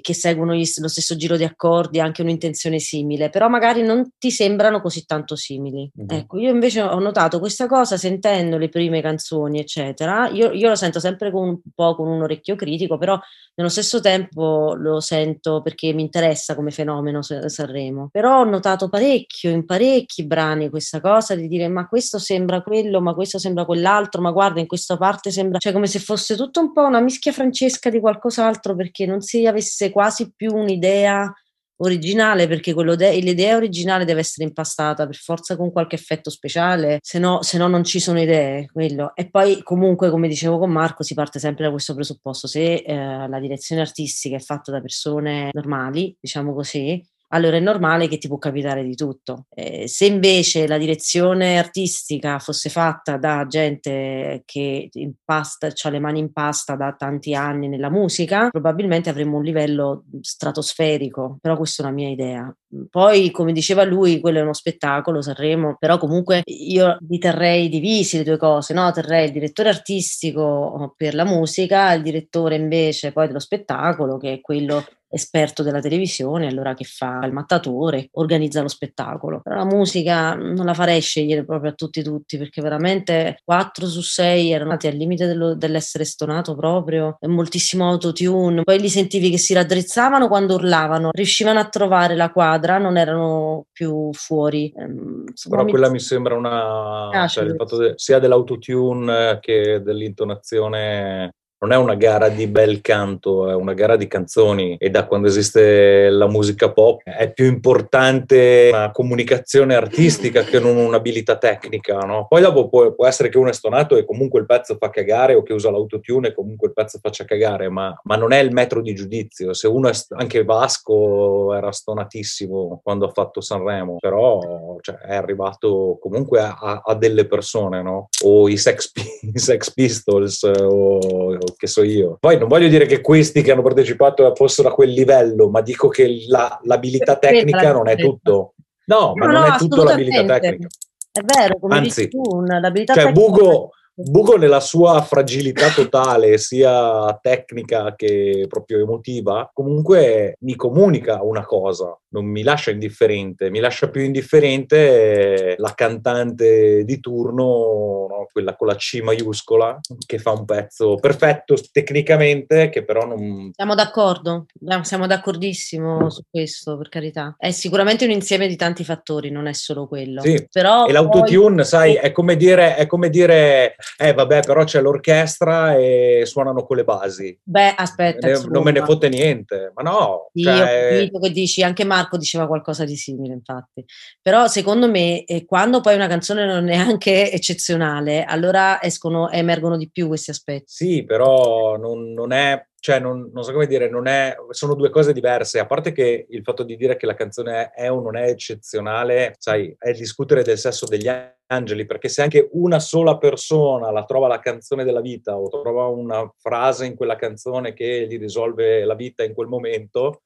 che 0.00 0.14
seguono 0.14 0.54
gli, 0.54 0.64
lo 0.80 0.88
stesso 0.88 1.16
giro 1.16 1.36
di 1.36 1.44
accordi, 1.44 2.00
anche 2.00 2.22
un'intenzione 2.22 2.78
simile, 2.78 3.30
però 3.30 3.48
magari 3.48 3.82
non 3.82 4.10
ti 4.18 4.30
sembrano 4.30 4.80
così 4.80 5.04
tanto 5.06 5.34
simili. 5.34 5.90
Mm-hmm. 5.98 6.20
Ecco, 6.20 6.38
io 6.38 6.50
invece 6.50 6.82
ho 6.82 6.98
notato 6.98 7.38
questa 7.38 7.66
cosa 7.66 7.96
sentendo 7.96 8.58
le 8.58 8.68
prime 8.68 9.00
canzoni, 9.00 9.58
eccetera. 9.58 10.28
Io, 10.28 10.52
io 10.52 10.68
lo 10.68 10.74
sento 10.74 11.00
sempre 11.00 11.30
con 11.30 11.48
un 11.48 11.58
po' 11.74 11.94
con 11.94 12.08
un 12.08 12.22
orecchio 12.22 12.54
critico, 12.54 12.98
però 12.98 13.18
nello 13.54 13.70
stesso 13.70 14.00
tempo 14.00 14.74
lo 14.74 15.00
sento 15.00 15.62
perché 15.62 15.92
mi 15.92 16.02
interessa 16.02 16.54
come 16.54 16.70
fenomeno 16.70 17.22
Sanremo. 17.22 18.08
Però 18.12 18.40
ho 18.40 18.44
notato 18.44 18.88
parecchio, 18.88 19.50
in 19.50 19.64
parecchi 19.64 20.26
brani, 20.26 20.68
questa 20.68 21.00
cosa 21.00 21.34
di 21.34 21.48
dire 21.48 21.66
ma 21.68 21.88
questo 21.88 22.18
sembra 22.18 22.62
quello, 22.62 23.00
ma 23.00 23.14
questo 23.14 23.38
sembra 23.38 23.64
quell'altro, 23.64 24.20
ma 24.20 24.30
guarda 24.30 24.60
in 24.60 24.66
questa 24.66 24.96
parte 24.96 25.30
sembra, 25.30 25.58
cioè 25.58 25.72
come 25.72 25.86
se 25.86 25.98
fosse 25.98 26.36
tutto 26.36 26.60
un 26.60 26.72
po' 26.72 26.84
una 26.84 27.00
mischia 27.00 27.32
francesca 27.32 27.90
di 27.90 28.00
qualcos'altro 28.00 28.74
perché 28.76 29.06
non 29.06 29.20
si 29.22 29.46
avesse 29.46 29.77
avesse 29.78 29.90
quasi 29.90 30.32
più 30.34 30.54
un'idea 30.54 31.32
originale 31.80 32.48
perché 32.48 32.74
de- 32.74 33.18
l'idea 33.20 33.54
originale 33.54 34.04
deve 34.04 34.20
essere 34.20 34.44
impastata 34.48 35.06
per 35.06 35.14
forza 35.14 35.56
con 35.56 35.70
qualche 35.70 35.94
effetto 35.94 36.28
speciale 36.28 36.98
se 37.02 37.20
no, 37.20 37.40
se 37.42 37.56
no 37.56 37.68
non 37.68 37.84
ci 37.84 38.00
sono 38.00 38.20
idee 38.20 38.66
quello. 38.72 39.14
e 39.14 39.30
poi 39.30 39.62
comunque 39.62 40.10
come 40.10 40.26
dicevo 40.26 40.58
con 40.58 40.72
Marco 40.72 41.04
si 41.04 41.14
parte 41.14 41.38
sempre 41.38 41.64
da 41.64 41.70
questo 41.70 41.94
presupposto 41.94 42.48
se 42.48 42.74
eh, 42.74 43.28
la 43.28 43.38
direzione 43.38 43.80
artistica 43.80 44.34
è 44.34 44.40
fatta 44.40 44.72
da 44.72 44.80
persone 44.80 45.50
normali 45.52 46.16
diciamo 46.18 46.52
così 46.52 47.00
allora 47.28 47.56
è 47.56 47.60
normale 47.60 48.08
che 48.08 48.18
ti 48.18 48.28
può 48.28 48.38
capitare 48.38 48.84
di 48.84 48.94
tutto. 48.94 49.46
Eh, 49.54 49.86
se 49.88 50.06
invece 50.06 50.66
la 50.66 50.78
direzione 50.78 51.58
artistica 51.58 52.38
fosse 52.38 52.70
fatta 52.70 53.16
da 53.16 53.46
gente 53.46 54.42
che 54.44 54.90
ha 55.30 55.90
le 55.90 55.98
mani 55.98 56.18
in 56.18 56.32
pasta 56.32 56.74
da 56.74 56.94
tanti 56.96 57.34
anni 57.34 57.68
nella 57.68 57.90
musica, 57.90 58.48
probabilmente 58.50 59.10
avremmo 59.10 59.36
un 59.36 59.44
livello 59.44 60.04
stratosferico, 60.20 61.38
però 61.40 61.56
questa 61.56 61.82
è 61.82 61.86
una 61.86 61.94
mia 61.94 62.08
idea. 62.08 62.52
Poi, 62.90 63.30
come 63.30 63.52
diceva 63.52 63.84
lui, 63.84 64.20
quello 64.20 64.38
è 64.38 64.42
uno 64.42 64.52
spettacolo, 64.52 65.22
Sanremo, 65.22 65.76
però 65.78 65.98
comunque 65.98 66.42
io 66.44 66.98
li 67.08 67.18
terrei 67.18 67.68
divisi 67.68 68.18
le 68.18 68.24
due 68.24 68.36
cose, 68.36 68.74
no? 68.74 68.90
Terrei 68.92 69.26
il 69.26 69.32
direttore 69.32 69.70
artistico 69.70 70.94
per 70.96 71.14
la 71.14 71.24
musica, 71.24 71.92
il 71.92 72.02
direttore 72.02 72.56
invece 72.56 73.12
poi 73.12 73.26
dello 73.26 73.38
spettacolo, 73.38 74.18
che 74.18 74.34
è 74.34 74.40
quello 74.40 74.84
esperto 75.08 75.62
della 75.62 75.80
televisione, 75.80 76.46
allora 76.46 76.74
che 76.74 76.84
fa 76.84 77.24
il 77.24 77.32
mattatore, 77.32 78.08
organizza 78.12 78.62
lo 78.62 78.68
spettacolo. 78.68 79.40
Però 79.42 79.56
la 79.56 79.64
musica 79.64 80.34
non 80.34 80.66
la 80.66 80.74
farei 80.74 81.00
scegliere 81.00 81.44
proprio 81.44 81.70
a 81.70 81.74
tutti 81.74 82.02
tutti, 82.02 82.38
perché 82.38 82.60
veramente 82.60 83.40
4 83.44 83.86
su 83.86 84.00
6 84.00 84.50
erano 84.50 84.70
andati 84.70 84.86
al 84.86 84.94
limite 84.94 85.26
dello, 85.26 85.54
dell'essere 85.54 86.04
stonato 86.04 86.54
proprio, 86.54 87.16
e 87.20 87.26
moltissimo 87.26 87.88
autotune, 87.88 88.62
poi 88.62 88.80
li 88.80 88.88
sentivi 88.88 89.30
che 89.30 89.38
si 89.38 89.54
raddrizzavano 89.54 90.28
quando 90.28 90.54
urlavano, 90.54 91.10
riuscivano 91.12 91.58
a 91.58 91.68
trovare 91.68 92.14
la 92.14 92.30
quadra, 92.30 92.78
non 92.78 92.96
erano 92.96 93.66
più 93.72 94.10
fuori. 94.12 94.72
Ehm, 94.76 95.24
Però 95.48 95.64
quella 95.64 95.90
mi 95.90 96.00
sembra 96.00 96.34
una... 96.34 97.26
Cioè, 97.28 97.44
il 97.44 97.54
fatto 97.56 97.76
de- 97.76 97.92
sia 97.96 98.18
dell'autotune 98.18 99.38
che 99.40 99.80
dell'intonazione 99.82 101.32
non 101.60 101.72
è 101.72 101.76
una 101.76 101.94
gara 101.94 102.28
di 102.28 102.46
bel 102.46 102.80
canto, 102.80 103.48
è 103.50 103.54
una 103.54 103.74
gara 103.74 103.96
di 103.96 104.06
canzoni 104.06 104.76
e 104.78 104.90
da 104.90 105.06
quando 105.06 105.26
esiste 105.26 106.08
la 106.08 106.28
musica 106.28 106.70
pop 106.70 107.02
è 107.02 107.32
più 107.32 107.46
importante 107.46 108.70
una 108.72 108.92
comunicazione 108.92 109.74
artistica 109.74 110.42
che 110.42 110.60
non 110.60 110.76
un'abilità 110.76 111.36
tecnica, 111.36 111.98
no? 111.98 112.26
Poi 112.28 112.42
dopo 112.42 112.68
può, 112.68 112.92
può, 112.94 113.06
essere 113.06 113.28
che 113.28 113.38
uno 113.38 113.48
è 113.48 113.52
stonato 113.52 113.96
e 113.96 114.04
comunque 114.04 114.38
il 114.38 114.46
pezzo 114.46 114.76
fa 114.78 114.90
cagare 114.90 115.34
o 115.34 115.42
che 115.42 115.52
usa 115.52 115.70
l'autotune 115.70 116.28
e 116.28 116.34
comunque 116.34 116.68
il 116.68 116.74
pezzo 116.74 116.98
faccia 117.02 117.24
cagare, 117.24 117.68
ma, 117.68 117.98
ma 118.04 118.16
non 118.16 118.32
è 118.32 118.38
il 118.38 118.52
metro 118.52 118.80
di 118.80 118.94
giudizio. 118.94 119.52
Se 119.52 119.66
uno 119.66 119.88
è, 119.88 119.92
anche 120.10 120.44
Vasco 120.44 121.54
era 121.54 121.72
stonatissimo 121.72 122.80
quando 122.84 123.06
ha 123.06 123.10
fatto 123.10 123.40
Sanremo, 123.40 123.96
però 123.98 124.76
cioè, 124.80 124.96
è 124.96 125.16
arrivato 125.16 125.98
comunque 126.00 126.40
a, 126.40 126.82
a, 126.84 126.94
delle 126.94 127.26
persone, 127.26 127.82
no? 127.82 128.08
O 128.24 128.48
i 128.48 128.56
Sex, 128.56 128.92
i 129.22 129.38
sex 129.38 129.72
Pistols 129.72 130.42
o 130.42 131.38
che 131.56 131.66
so 131.66 131.82
io. 131.82 132.16
Poi 132.20 132.38
non 132.38 132.48
voglio 132.48 132.68
dire 132.68 132.86
che 132.86 133.00
questi 133.00 133.42
che 133.42 133.52
hanno 133.52 133.62
partecipato 133.62 134.34
fossero 134.34 134.68
a 134.68 134.72
quel 134.72 134.90
livello, 134.90 135.48
ma 135.48 135.60
dico 135.60 135.88
che 135.88 136.24
la, 136.28 136.58
l'abilità 136.64 137.16
tecnica 137.16 137.72
non 137.72 137.88
è 137.88 137.96
tutto. 137.96 138.54
No, 138.86 139.12
ma 139.14 139.26
no, 139.26 139.32
non 139.32 139.48
no, 139.48 139.54
è 139.54 139.58
tutto 139.58 139.84
l'abilità 139.84 140.38
tecnica. 140.38 140.68
È 141.10 141.20
vero, 141.22 141.58
come 141.58 141.76
Anzi, 141.76 142.06
dici 142.06 142.08
tu, 142.08 142.42
l'abilità 142.42 142.94
cioè, 142.94 143.04
tecnica... 143.04 143.26
Bugo, 143.26 143.70
Bugo 144.00 144.36
nella 144.36 144.60
sua 144.60 145.02
fragilità 145.02 145.70
totale, 145.70 146.38
sia 146.38 147.18
tecnica 147.20 147.96
che 147.96 148.46
proprio 148.48 148.78
emotiva, 148.78 149.50
comunque 149.52 150.36
mi 150.42 150.54
comunica 150.54 151.20
una 151.22 151.44
cosa, 151.44 151.98
non 152.10 152.24
mi 152.24 152.44
lascia 152.44 152.70
indifferente, 152.70 153.50
mi 153.50 153.58
lascia 153.58 153.90
più 153.90 154.02
indifferente 154.02 155.56
la 155.58 155.72
cantante 155.74 156.84
di 156.84 157.00
turno 157.00 158.06
no, 158.08 158.28
quella 158.30 158.54
con 158.54 158.68
la 158.68 158.76
C 158.76 159.00
maiuscola, 159.02 159.80
che 160.06 160.18
fa 160.18 160.30
un 160.30 160.44
pezzo 160.44 160.94
perfetto 160.94 161.56
tecnicamente, 161.72 162.68
che 162.68 162.84
però 162.84 163.04
non... 163.04 163.50
Siamo 163.52 163.74
d'accordo, 163.74 164.46
siamo 164.82 165.08
d'accordissimo 165.08 166.08
su 166.08 166.22
questo, 166.30 166.78
per 166.78 166.88
carità. 166.88 167.34
È 167.36 167.50
sicuramente 167.50 168.04
un 168.04 168.12
insieme 168.12 168.46
di 168.46 168.54
tanti 168.54 168.84
fattori, 168.84 169.30
non 169.30 169.48
è 169.48 169.52
solo 169.54 169.88
quello. 169.88 170.20
Sì. 170.20 170.46
Però 170.50 170.86
e 170.86 170.92
l'autotune, 170.92 171.56
poi... 171.56 171.64
sai, 171.64 171.94
è 171.94 172.12
come 172.12 172.36
dire, 172.36 172.76
è 172.76 172.86
come 172.86 173.10
dire, 173.10 173.74
eh 173.96 174.12
vabbè, 174.12 174.40
però 174.40 174.64
c'è 174.64 174.80
l'orchestra 174.80 175.76
e 175.76 176.22
suonano 176.24 176.64
con 176.64 176.76
le 176.76 176.84
basi. 176.84 177.38
Beh, 177.42 177.74
aspetta. 177.76 178.26
Ne, 178.26 178.40
non 178.48 178.62
me 178.62 178.72
ne 178.72 178.82
fotte 178.82 179.08
niente, 179.08 179.72
ma 179.74 179.82
no. 179.82 180.30
Sì, 180.32 180.42
cioè... 180.42 180.52
ho 180.52 180.98
capito 180.98 181.18
che 181.20 181.30
dici, 181.30 181.62
anche 181.62 181.84
Marco 181.84 182.16
diceva 182.16 182.46
qualcosa 182.46 182.84
di 182.84 182.96
simile, 182.96 183.34
infatti. 183.34 183.84
Però 184.20 184.46
secondo 184.46 184.90
me, 184.90 185.24
eh, 185.24 185.44
quando 185.44 185.80
poi 185.80 185.94
una 185.94 186.08
canzone 186.08 186.46
non 186.46 186.68
è 186.68 186.76
anche 186.76 187.30
eccezionale, 187.32 188.24
allora 188.24 188.82
escono, 188.82 189.30
emergono 189.30 189.76
di 189.76 189.90
più 189.90 190.08
questi 190.08 190.30
aspetti. 190.30 190.66
Sì, 190.66 191.04
però 191.04 191.76
non, 191.76 192.12
non 192.12 192.32
è 192.32 192.66
cioè 192.80 193.00
non, 193.00 193.30
non, 193.32 193.42
so 193.42 193.52
come 193.52 193.66
dire, 193.66 193.90
è, 194.04 194.36
sono 194.50 194.74
due 194.74 194.90
cose 194.90 195.12
diverse. 195.12 195.58
A 195.58 195.66
parte 195.66 195.92
che 195.92 196.26
il 196.28 196.42
fatto 196.42 196.62
di 196.62 196.76
dire 196.76 196.96
che 196.96 197.06
la 197.06 197.14
canzone 197.14 197.70
è 197.70 197.90
o 197.90 198.00
non 198.00 198.16
è 198.16 198.28
eccezionale, 198.28 199.34
sai, 199.38 199.74
è 199.78 199.92
discutere 199.92 200.42
del 200.42 200.58
sesso 200.58 200.86
degli 200.86 201.10
angeli, 201.46 201.86
perché 201.86 202.08
se 202.08 202.22
anche 202.22 202.48
una 202.52 202.78
sola 202.78 203.18
persona 203.18 203.90
la 203.90 204.04
trova 204.04 204.28
la 204.28 204.38
canzone 204.38 204.84
della 204.84 205.00
vita 205.00 205.36
o 205.36 205.48
trova 205.48 205.86
una 205.86 206.30
frase 206.36 206.86
in 206.86 206.94
quella 206.94 207.16
canzone 207.16 207.72
che 207.72 208.06
gli 208.08 208.18
risolve 208.18 208.84
la 208.84 208.94
vita 208.94 209.24
in 209.24 209.34
quel 209.34 209.48
momento, 209.48 210.22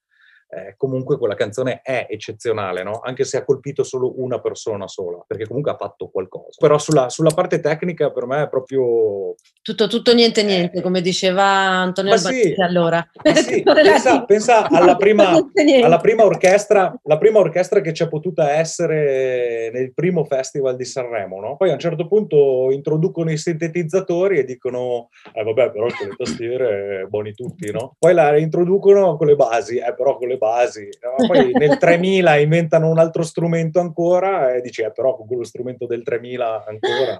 eh, 0.55 0.75
comunque 0.77 1.17
quella 1.17 1.35
canzone 1.35 1.81
è 1.83 2.07
eccezionale, 2.11 2.83
no? 2.83 3.01
anche 3.03 3.25
se 3.25 3.39
ha 3.39 3.45
colpito 3.45 3.85
solo 3.85 4.21
una 4.21 4.39
persona 4.39 4.87
sola, 4.87 5.25
perché 5.27 5.47
comunque 5.47 5.73
ha 5.73 5.77
fatto 5.77 6.09
qualcosa. 6.09 6.59
Però 6.59 6.77
sulla, 6.77 7.09
sulla 7.09 7.31
parte 7.31 7.59
tecnica 7.61 8.11
per 8.11 8.27
me 8.27 8.43
è 8.43 8.49
proprio... 8.51 9.35
Tutto, 9.63 9.87
tutto, 9.87 10.13
niente, 10.13 10.43
niente, 10.43 10.79
eh. 10.79 10.83
come 10.83 11.01
diceva 11.01 11.43
Antonio 11.43 12.13
Albanese 12.13 12.55
sì, 12.55 12.61
allora. 12.61 13.09
Sì, 13.35 13.63
pensa, 13.65 14.25
pensa 14.25 14.69
alla, 14.69 14.97
prima, 14.97 15.31
alla 15.83 15.99
prima, 15.99 16.25
orchestra, 16.25 16.95
la 17.05 17.17
prima 17.17 17.39
orchestra 17.39 17.81
che 17.81 17.93
c'è 17.93 18.09
potuta 18.09 18.53
essere 18.53 19.71
nel 19.73 19.95
primo 19.95 20.25
festival 20.25 20.77
di 20.77 20.85
Sanremo, 20.85 21.41
no? 21.41 21.57
Poi 21.57 21.71
a 21.71 21.75
un 21.75 21.79
certo 21.79 22.07
punto 22.07 22.71
introducono 22.71 23.31
i 23.33 23.39
sintetizzatori 23.39 24.39
e 24.39 24.45
dicono, 24.45 25.09
eh 25.33 25.43
vabbè, 25.43 25.71
però 25.71 25.87
con 25.87 26.09
le 26.09 26.15
tastiere 26.15 27.07
buoni 27.09 27.33
tutti, 27.33 27.71
no? 27.71 27.97
Poi 27.99 28.13
la 28.13 28.37
introducono 28.37 29.17
con 29.17 29.29
le 29.29 29.37
basi, 29.37 29.79
eh 29.79 29.95
però 29.95 30.19
con 30.19 30.29
le 30.29 30.41
basi. 30.43 30.89
No? 31.01 31.15
Poi 31.27 31.53
nel 31.53 31.79
3000 31.79 32.37
inventano 32.39 32.89
un 32.89 32.99
altro 32.99 33.23
strumento 33.23 33.79
ancora 33.79 34.53
e 34.53 34.61
dici, 34.61 34.83
eh, 34.83 34.91
però 34.91 35.17
con 35.17 35.27
quello 35.27 35.45
strumento 35.45 35.87
del 35.87 36.03
3000 36.03 36.65
ancora... 36.67 37.13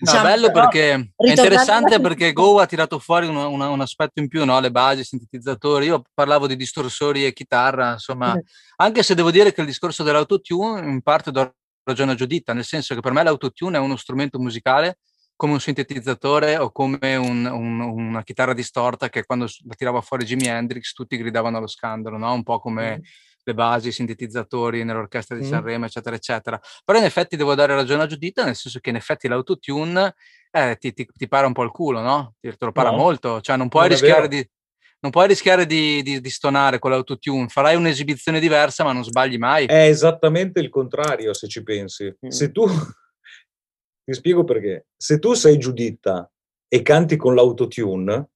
No, 0.00 0.10
diciamo, 0.12 0.28
bello 0.28 0.50
perché 0.50 0.92
è 0.94 1.28
interessante 1.28 2.00
perché 2.00 2.32
Go 2.32 2.58
ha 2.58 2.64
tirato 2.64 2.98
fuori 2.98 3.26
un, 3.26 3.36
un, 3.36 3.60
un 3.60 3.80
aspetto 3.82 4.18
in 4.18 4.28
più, 4.28 4.46
no? 4.46 4.58
le 4.58 4.70
basi, 4.70 5.00
i 5.00 5.04
sintetizzatori. 5.04 5.86
Io 5.86 6.02
parlavo 6.14 6.46
di 6.46 6.56
distorsori 6.56 7.26
e 7.26 7.34
chitarra, 7.34 7.92
insomma, 7.92 8.34
mm. 8.34 8.38
anche 8.76 9.02
se 9.02 9.14
devo 9.14 9.30
dire 9.30 9.52
che 9.52 9.60
il 9.60 9.66
discorso 9.66 10.02
dell'autotune 10.02 10.80
in 10.88 11.02
parte 11.02 11.30
do 11.30 11.52
ragione 11.82 12.12
a 12.12 12.14
Giuditta, 12.14 12.54
nel 12.54 12.64
senso 12.64 12.94
che 12.94 13.00
per 13.00 13.12
me 13.12 13.22
l'autotune 13.22 13.76
è 13.76 13.80
uno 13.80 13.96
strumento 13.96 14.38
musicale 14.38 14.98
come 15.40 15.54
un 15.54 15.60
sintetizzatore 15.60 16.58
o 16.58 16.70
come 16.70 17.16
un, 17.16 17.46
un, 17.46 17.80
una 17.80 18.22
chitarra 18.22 18.52
distorta 18.52 19.08
che 19.08 19.24
quando 19.24 19.46
la 19.66 19.74
tirava 19.74 20.02
fuori 20.02 20.26
Jimi 20.26 20.46
Hendrix 20.46 20.92
tutti 20.92 21.16
gridavano 21.16 21.56
allo 21.56 21.66
scandalo, 21.66 22.18
no? 22.18 22.30
un 22.34 22.42
po' 22.42 22.60
come 22.60 22.98
mm. 22.98 23.02
le 23.44 23.54
basi, 23.54 23.88
i 23.88 23.92
sintetizzatori 23.92 24.84
nell'orchestra 24.84 25.38
di 25.38 25.46
mm. 25.46 25.48
Sanremo, 25.48 25.86
eccetera, 25.86 26.14
eccetera. 26.14 26.60
Però 26.84 26.98
in 26.98 27.06
effetti 27.06 27.36
devo 27.36 27.54
dare 27.54 27.74
ragione 27.74 28.02
a 28.02 28.06
Giuditta, 28.06 28.44
nel 28.44 28.54
senso 28.54 28.80
che 28.80 28.90
in 28.90 28.96
effetti 28.96 29.28
l'autotune 29.28 30.14
eh, 30.50 30.76
ti, 30.78 30.92
ti, 30.92 31.08
ti, 31.10 31.26
para 31.26 31.46
un 31.46 31.54
po' 31.54 31.62
il 31.62 31.70
culo, 31.70 32.00
no? 32.00 32.34
Ti, 32.38 32.54
te 32.58 32.64
lo 32.66 32.72
para 32.72 32.90
no. 32.90 32.98
molto, 32.98 33.40
cioè 33.40 33.56
non 33.56 33.70
puoi 33.70 33.88
non 33.88 33.92
rischiare 33.92 34.28
di... 34.28 34.46
Non 35.02 35.10
puoi 35.10 35.28
rischiare 35.28 35.64
di, 35.64 36.02
di, 36.02 36.20
di 36.20 36.28
stonare 36.28 36.78
con 36.78 36.90
l'autotune, 36.90 37.48
farai 37.48 37.74
un'esibizione 37.76 38.38
diversa 38.38 38.84
ma 38.84 38.92
non 38.92 39.02
sbagli 39.02 39.38
mai. 39.38 39.64
È 39.64 39.86
esattamente 39.86 40.60
il 40.60 40.68
contrario 40.68 41.32
se 41.32 41.48
ci 41.48 41.62
pensi. 41.62 42.14
Mm. 42.26 42.28
Se 42.28 42.52
tu 42.52 42.66
ti 44.10 44.16
spiego 44.16 44.42
perché. 44.42 44.86
Se 44.96 45.20
tu 45.20 45.34
sei 45.34 45.56
Giuditta 45.56 46.28
e 46.68 46.82
canti 46.82 47.16
con 47.16 47.34
l'autotune, 47.34 48.30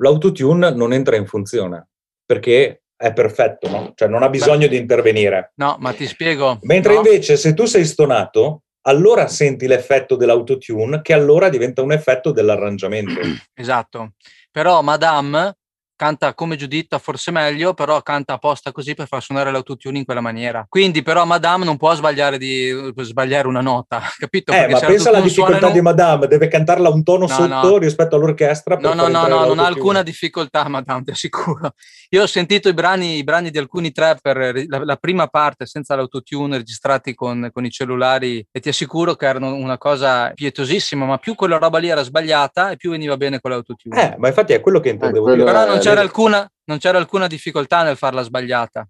l'autotune 0.00 0.70
non 0.70 0.92
entra 0.92 1.16
in 1.16 1.26
funzione 1.26 1.88
perché 2.24 2.82
è 2.96 3.12
perfetto, 3.12 3.68
no? 3.68 3.92
Cioè 3.94 4.08
non 4.08 4.22
ha 4.22 4.28
bisogno 4.28 4.66
Beh, 4.66 4.68
di 4.68 4.76
intervenire. 4.76 5.52
No, 5.56 5.76
ma 5.80 5.92
ti 5.92 6.06
spiego. 6.06 6.58
Mentre 6.62 6.94
no. 6.94 6.98
invece 6.98 7.36
se 7.36 7.54
tu 7.54 7.64
sei 7.64 7.84
stonato, 7.84 8.62
allora 8.82 9.26
senti 9.26 9.66
l'effetto 9.66 10.14
dell'autotune 10.14 11.02
che 11.02 11.12
allora 11.12 11.48
diventa 11.48 11.82
un 11.82 11.92
effetto 11.92 12.30
dell'arrangiamento. 12.30 13.20
Esatto. 13.52 14.12
Però 14.50 14.80
Madame 14.80 15.56
canta 15.96 16.34
come 16.34 16.56
Giuditta 16.56 16.98
forse 16.98 17.30
meglio, 17.30 17.74
però 17.74 18.02
canta 18.02 18.34
apposta 18.34 18.70
così 18.70 18.94
per 18.94 19.08
far 19.08 19.22
suonare 19.22 19.50
l'autotune 19.50 19.98
in 19.98 20.04
quella 20.04 20.20
maniera. 20.20 20.66
Quindi 20.68 21.02
però 21.02 21.24
Madame 21.24 21.64
non 21.64 21.76
può 21.76 21.94
sbagliare, 21.94 22.38
di, 22.38 22.92
sbagliare 22.96 23.48
una 23.48 23.62
nota, 23.62 24.02
capito? 24.16 24.52
Eh, 24.52 24.68
ma 24.68 24.78
pensa 24.78 25.08
alla 25.08 25.20
difficoltà 25.20 25.58
suonano... 25.58 25.74
di 25.74 25.80
Madame, 25.80 26.26
deve 26.28 26.48
cantarla 26.48 26.90
un 26.90 27.02
tono 27.02 27.26
no, 27.26 27.28
sotto 27.28 27.70
no. 27.70 27.78
rispetto 27.78 28.16
all'orchestra. 28.16 28.76
No, 28.76 28.92
no, 28.92 29.08
no, 29.08 29.26
no 29.26 29.44
non 29.46 29.58
ha 29.58 29.66
alcuna 29.66 30.02
difficoltà 30.02 30.68
Madame, 30.68 31.02
ti 31.02 31.10
assicuro. 31.10 31.72
Io 32.10 32.22
ho 32.22 32.26
sentito 32.26 32.68
i 32.68 32.74
brani, 32.74 33.16
i 33.16 33.24
brani 33.24 33.50
di 33.50 33.58
alcuni 33.58 33.90
trapper, 33.90 34.64
la, 34.68 34.84
la 34.84 34.96
prima 34.96 35.26
parte 35.26 35.66
senza 35.66 35.96
l'autotune, 35.96 36.58
registrati 36.58 37.14
con, 37.14 37.50
con, 37.52 37.64
i 37.64 37.70
cellulari 37.70 38.46
e 38.50 38.60
ti 38.60 38.68
assicuro 38.68 39.14
che 39.14 39.26
erano 39.26 39.54
una 39.54 39.78
cosa 39.78 40.30
pietosissima, 40.32 41.04
ma 41.04 41.18
più 41.18 41.34
quella 41.34 41.58
roba 41.58 41.78
lì 41.78 41.88
era 41.88 42.02
sbagliata 42.02 42.70
e 42.70 42.76
più 42.76 42.90
veniva 42.90 43.16
bene 43.16 43.40
con 43.40 43.50
l'autotune. 43.50 44.12
Eh, 44.12 44.14
ma 44.18 44.28
infatti 44.28 44.52
è 44.52 44.60
quello 44.60 44.78
che 44.78 44.90
intendevo 44.90 45.28
eh, 45.28 45.32
dire. 45.32 45.44
Però 45.44 45.66
non 45.66 45.80
c'era, 45.88 46.00
alcuna, 46.00 46.50
non 46.64 46.78
c'era 46.78 46.98
alcuna 46.98 47.26
difficoltà 47.26 47.82
nel 47.82 47.96
farla 47.96 48.22
sbagliata. 48.22 48.86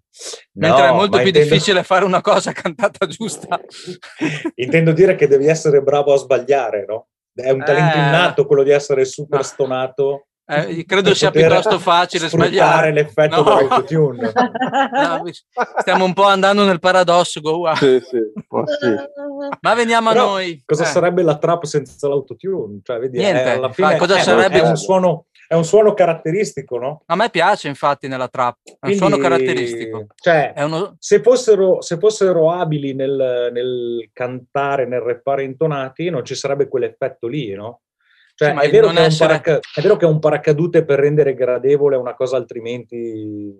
Mentre 0.53 0.87
no, 0.87 0.87
è 0.87 0.91
molto 0.91 1.17
più 1.17 1.27
intendo... 1.27 1.49
difficile 1.49 1.83
fare 1.83 2.05
una 2.05 2.21
cosa 2.21 2.51
cantata 2.53 3.05
giusta. 3.07 3.59
intendo 4.55 4.91
dire 4.91 5.15
che 5.15 5.27
devi 5.27 5.47
essere 5.47 5.81
bravo 5.81 6.13
a 6.13 6.17
sbagliare, 6.17 6.85
no? 6.87 7.07
È 7.33 7.49
un 7.51 7.63
talento 7.63 7.97
eh... 7.97 7.99
innato 7.99 8.45
quello 8.45 8.63
di 8.63 8.71
essere 8.71 9.05
super 9.05 9.43
stonato. 9.45 10.27
Eh, 10.49 10.85
credo 10.85 11.13
sia 11.13 11.29
piuttosto 11.29 11.77
facile 11.77 12.29
sbagliare 12.29 12.93
l'effetto 12.93 13.43
no. 13.43 13.55
dell'autotune. 13.55 14.31
No, 14.97 15.23
stiamo 15.79 16.05
un 16.05 16.13
po' 16.13 16.23
andando 16.23 16.63
nel 16.63 16.79
paradosso. 16.79 17.41
Go 17.41 17.69
sì, 17.75 17.99
sì, 17.99 18.17
sì. 18.79 18.95
Ma 19.61 19.73
veniamo 19.73 20.11
Però, 20.11 20.23
a 20.23 20.31
noi. 20.31 20.61
Cosa 20.65 20.83
eh. 20.83 20.87
sarebbe 20.87 21.21
la 21.21 21.37
trap 21.37 21.65
senza 21.65 22.07
l'autotune? 22.07 22.79
Cioè, 22.83 22.99
vedi, 22.99 23.17
Niente, 23.17 23.49
alla 23.49 23.71
fine 23.71 23.97
cosa 23.97 24.15
è, 24.15 24.21
sarebbe? 24.21 24.61
è 24.61 24.67
un 24.67 24.77
suono 24.77 25.25
è 25.47 25.55
un 25.55 25.63
suono 25.63 25.93
caratteristico, 25.93 26.77
no? 26.77 27.03
A 27.05 27.15
me 27.15 27.29
piace 27.29 27.69
infatti 27.69 28.09
nella 28.09 28.27
trap, 28.27 28.57
è 28.63 28.75
Quindi, 28.79 29.01
un 29.01 29.07
suono 29.07 29.21
caratteristico. 29.23 30.07
Cioè, 30.13 30.53
uno... 30.57 30.97
se, 30.99 31.21
fossero, 31.21 31.81
se, 31.81 31.97
fossero, 31.97 32.51
abili 32.51 32.93
nel, 32.93 33.49
nel, 33.53 34.09
cantare, 34.11 34.85
nel 34.85 34.99
rappare 34.99 35.45
intonati, 35.45 36.09
non 36.09 36.25
ci 36.25 36.35
sarebbe 36.35 36.67
quell'effetto 36.67 37.27
lì, 37.27 37.53
no? 37.53 37.79
Cioè, 38.39 38.53
sì, 38.55 38.65
è, 38.67 38.69
vero 38.69 38.91
essere... 38.91 39.39
paraca... 39.39 39.59
è, 39.73 39.81
vero 39.81 39.95
che 39.95 40.05
un 40.05 40.19
paracadute 40.19 40.85
per 40.85 40.99
rendere 40.99 41.33
gradevole 41.33 41.95
una 41.95 42.13
cosa 42.13 42.37
altrimenti 42.37 42.95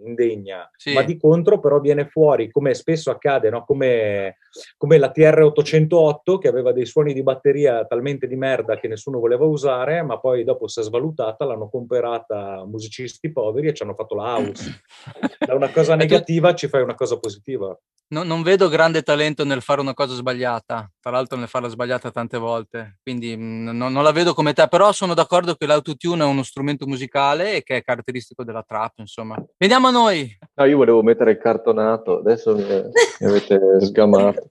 indegna, 0.05 0.69
sì. 0.75 0.93
ma 0.93 1.01
di 1.01 1.17
contro 1.17 1.59
però 1.59 1.79
viene 1.79 2.05
fuori, 2.05 2.51
come 2.51 2.75
spesso 2.75 3.09
accade, 3.09 3.49
no? 3.49 3.65
come, 3.65 4.37
come, 4.77 4.99
la 4.99 5.11
TR-808 5.11 6.37
che 6.37 6.47
aveva 6.47 6.73
dei 6.73 6.85
suoni 6.85 7.13
di 7.13 7.23
batteria 7.23 7.85
talmente 7.85 8.27
di 8.27 8.35
merda 8.35 8.77
che 8.77 8.87
nessuno 8.87 9.17
voleva 9.17 9.45
usare, 9.45 10.03
ma 10.03 10.19
poi 10.19 10.43
dopo 10.43 10.67
si 10.67 10.79
è 10.79 10.83
svalutata, 10.83 11.43
l'hanno 11.43 11.69
comprata 11.69 12.63
musicisti 12.63 13.31
poveri 13.31 13.69
e 13.69 13.73
ci 13.73 13.81
hanno 13.81 13.95
fatto 13.95 14.13
la 14.13 14.35
house. 14.35 14.83
da 15.43 15.55
una 15.55 15.71
cosa 15.71 15.95
negativa 15.95 16.53
ci 16.53 16.67
fai 16.67 16.83
una 16.83 16.93
cosa 16.93 17.17
positiva. 17.17 17.75
No, 18.09 18.23
non 18.23 18.43
vedo 18.43 18.69
grande 18.69 19.01
talento 19.01 19.43
nel 19.43 19.61
fare 19.61 19.81
una 19.81 19.95
cosa 19.95 20.13
sbagliata, 20.13 20.89
tra 21.07 21.15
l'altro 21.15 21.37
nel 21.37 21.47
farla 21.47 21.69
sbagliata 21.69 22.11
tante 22.11 22.37
volte, 22.37 22.97
quindi 23.01 23.37
mh, 23.37 23.71
non, 23.71 23.93
non 23.93 24.03
la 24.03 24.11
vedo 24.11 24.33
come 24.33 24.51
te 24.51 24.67
però 24.67 24.91
sono 24.91 25.13
d'accordo 25.13 25.55
che 25.55 25.65
l'autotune 25.65 26.23
è 26.23 26.27
uno 26.27 26.43
strumento 26.43 26.85
musicale 26.85 27.55
e 27.55 27.63
che 27.63 27.77
è 27.77 27.81
caratteristico 27.81 28.43
della 28.43 28.61
trap, 28.61 28.97
insomma. 28.97 29.41
Vediamo 29.57 29.87
a 29.87 29.91
noi. 29.91 30.37
No, 30.55 30.65
io 30.65 30.75
volevo 30.75 31.01
mettere 31.03 31.31
il 31.31 31.37
cartonato, 31.37 32.19
adesso 32.19 32.53
mi, 32.53 32.65
mi 32.65 33.25
avete 33.25 33.57
sgamato. 33.79 34.49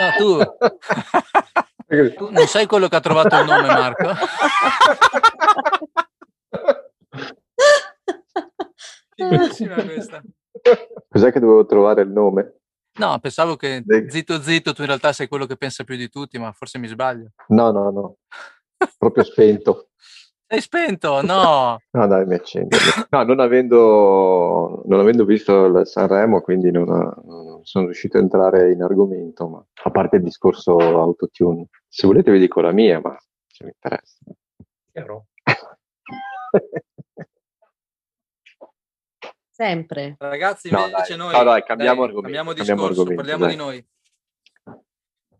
No, 0.00 0.10
tu... 0.18 0.38
tu 2.16 2.30
non 2.30 2.46
sei 2.48 2.66
quello 2.66 2.88
che 2.88 2.96
ha 2.96 3.00
trovato 3.00 3.36
il 3.36 3.44
nome, 3.44 3.66
Marco? 3.68 4.10
questa. 9.94 10.20
Cos'è 11.08 11.30
che 11.30 11.38
dovevo 11.38 11.64
trovare 11.64 12.02
il 12.02 12.10
nome? 12.10 12.54
No, 12.98 13.18
pensavo 13.18 13.56
che 13.56 13.82
zitto 14.08 14.40
zitto 14.40 14.72
tu 14.72 14.82
in 14.82 14.88
realtà 14.88 15.12
sei 15.12 15.28
quello 15.28 15.46
che 15.46 15.56
pensa 15.56 15.84
più 15.84 15.96
di 15.96 16.08
tutti, 16.08 16.38
ma 16.38 16.52
forse 16.52 16.78
mi 16.78 16.86
sbaglio. 16.86 17.30
No, 17.48 17.70
no, 17.70 17.90
no 17.90 18.16
proprio 18.98 19.24
spento. 19.24 19.88
Sei 20.46 20.60
spento? 20.60 21.20
No. 21.26 21.78
no, 21.90 22.06
dai, 22.06 22.26
mi 22.26 22.34
accendo. 22.34 22.76
No, 23.10 23.24
non 23.24 23.40
avendo, 23.40 24.82
non 24.86 25.00
avendo 25.00 25.24
visto 25.24 25.64
il 25.64 25.86
Sanremo, 25.86 26.40
quindi 26.40 26.70
non, 26.70 26.84
non, 26.86 27.60
sono 27.64 27.86
riuscito 27.86 28.18
a 28.18 28.20
entrare 28.20 28.72
in 28.72 28.82
argomento, 28.82 29.48
ma 29.48 29.64
a 29.84 29.90
parte 29.90 30.16
il 30.16 30.22
discorso 30.22 30.76
autotune. 30.76 31.68
Se 31.88 32.06
volete 32.06 32.30
vi 32.30 32.38
dico 32.38 32.60
la 32.60 32.72
mia, 32.72 33.00
ma 33.02 33.16
se 33.46 33.64
mi 33.64 33.72
interessa. 33.74 34.18
Chiaro? 34.92 35.26
Sempre. 39.56 40.16
Ragazzi, 40.18 40.70
No, 40.70 40.80
invece 40.84 41.16
dai. 41.16 41.16
noi... 41.16 41.32
No, 41.34 41.42
dai, 41.44 41.62
cambiamo 41.64 42.02
argomento, 42.02 42.20
Cambiamo 42.36 42.52
cambiamo 42.52 42.88
discorso, 42.88 43.00
argomento, 43.10 43.22
parliamo 43.22 43.44
dai. 43.46 43.50
di 43.52 43.56
noi. 43.56 43.86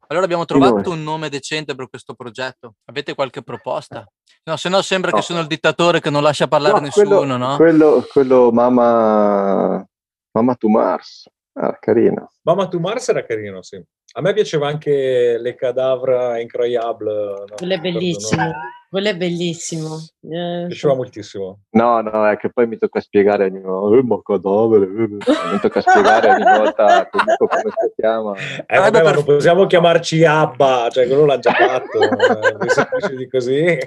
Allora 0.08 0.24
abbiamo 0.24 0.44
trovato 0.46 0.90
un 0.90 1.02
nome 1.02 1.28
decente 1.28 1.74
per 1.74 1.90
questo 1.90 2.14
progetto. 2.14 2.76
Avete 2.86 3.14
qualche 3.14 3.42
proposta? 3.42 4.06
No, 4.44 4.56
se 4.56 4.70
no 4.70 4.80
sembra 4.80 5.10
No. 5.10 5.16
che 5.18 5.22
sono 5.22 5.40
il 5.40 5.46
dittatore 5.48 6.00
che 6.00 6.08
non 6.08 6.22
lascia 6.22 6.48
parlare 6.48 6.74
No, 6.76 6.80
nessuno, 6.80 7.18
quello, 7.18 7.36
no? 7.36 7.56
Quello, 7.56 8.06
quello 8.10 8.50
Mama, 8.52 9.86
Mama 10.30 10.54
to 10.54 10.68
Mars, 10.70 11.28
ah, 11.54 11.76
carino. 11.78 12.30
Mamma 12.42 12.68
to 12.68 12.78
Mars 12.80 13.08
era 13.08 13.22
carino, 13.26 13.60
sì. 13.62 13.82
A 14.16 14.22
me 14.22 14.32
piaceva 14.32 14.66
anche 14.68 15.36
Le 15.38 15.54
Cadavre 15.54 16.40
Incroyable. 16.40 17.44
no, 17.48 17.54
Quello 17.54 17.74
è 17.74 17.78
bellissimo. 17.78 18.42
no? 18.44 18.52
Quello 18.88 19.08
è 19.10 19.16
bellissimo. 19.16 19.96
Eh, 20.22 20.60
Mi 20.62 20.66
piaceva 20.68 20.94
moltissimo. 20.94 21.58
No, 21.72 22.00
no, 22.00 22.26
è 22.26 22.38
che 22.38 22.50
poi 22.50 22.66
mi 22.66 22.78
tocca 22.78 23.00
spiegare 23.00 23.44
ogni 23.44 23.60
volta, 23.60 23.98
eh, 23.98 24.02
ma 24.04 24.18
cadavere, 24.22 24.84
eh, 24.84 25.06
mi 25.08 25.58
tocca 25.60 25.80
spiegare 25.82 26.30
ogni 26.30 26.42
volta 26.44 27.06
comunque 27.10 27.46
come 27.46 27.72
si 27.76 27.92
chiama. 27.94 28.34
Eh, 28.64 28.78
vabbè, 28.78 29.02
ma 29.02 29.10
non 29.12 29.24
possiamo 29.24 29.66
chiamarci 29.66 30.24
Abba, 30.24 30.88
cioè 30.90 31.06
quello 31.08 31.26
l'ha 31.26 31.38
già 31.38 31.52
fatto, 31.52 32.00
è 32.40 32.56
più 32.56 32.70
semplice 32.70 33.16
di 33.16 33.28
così. 33.28 33.78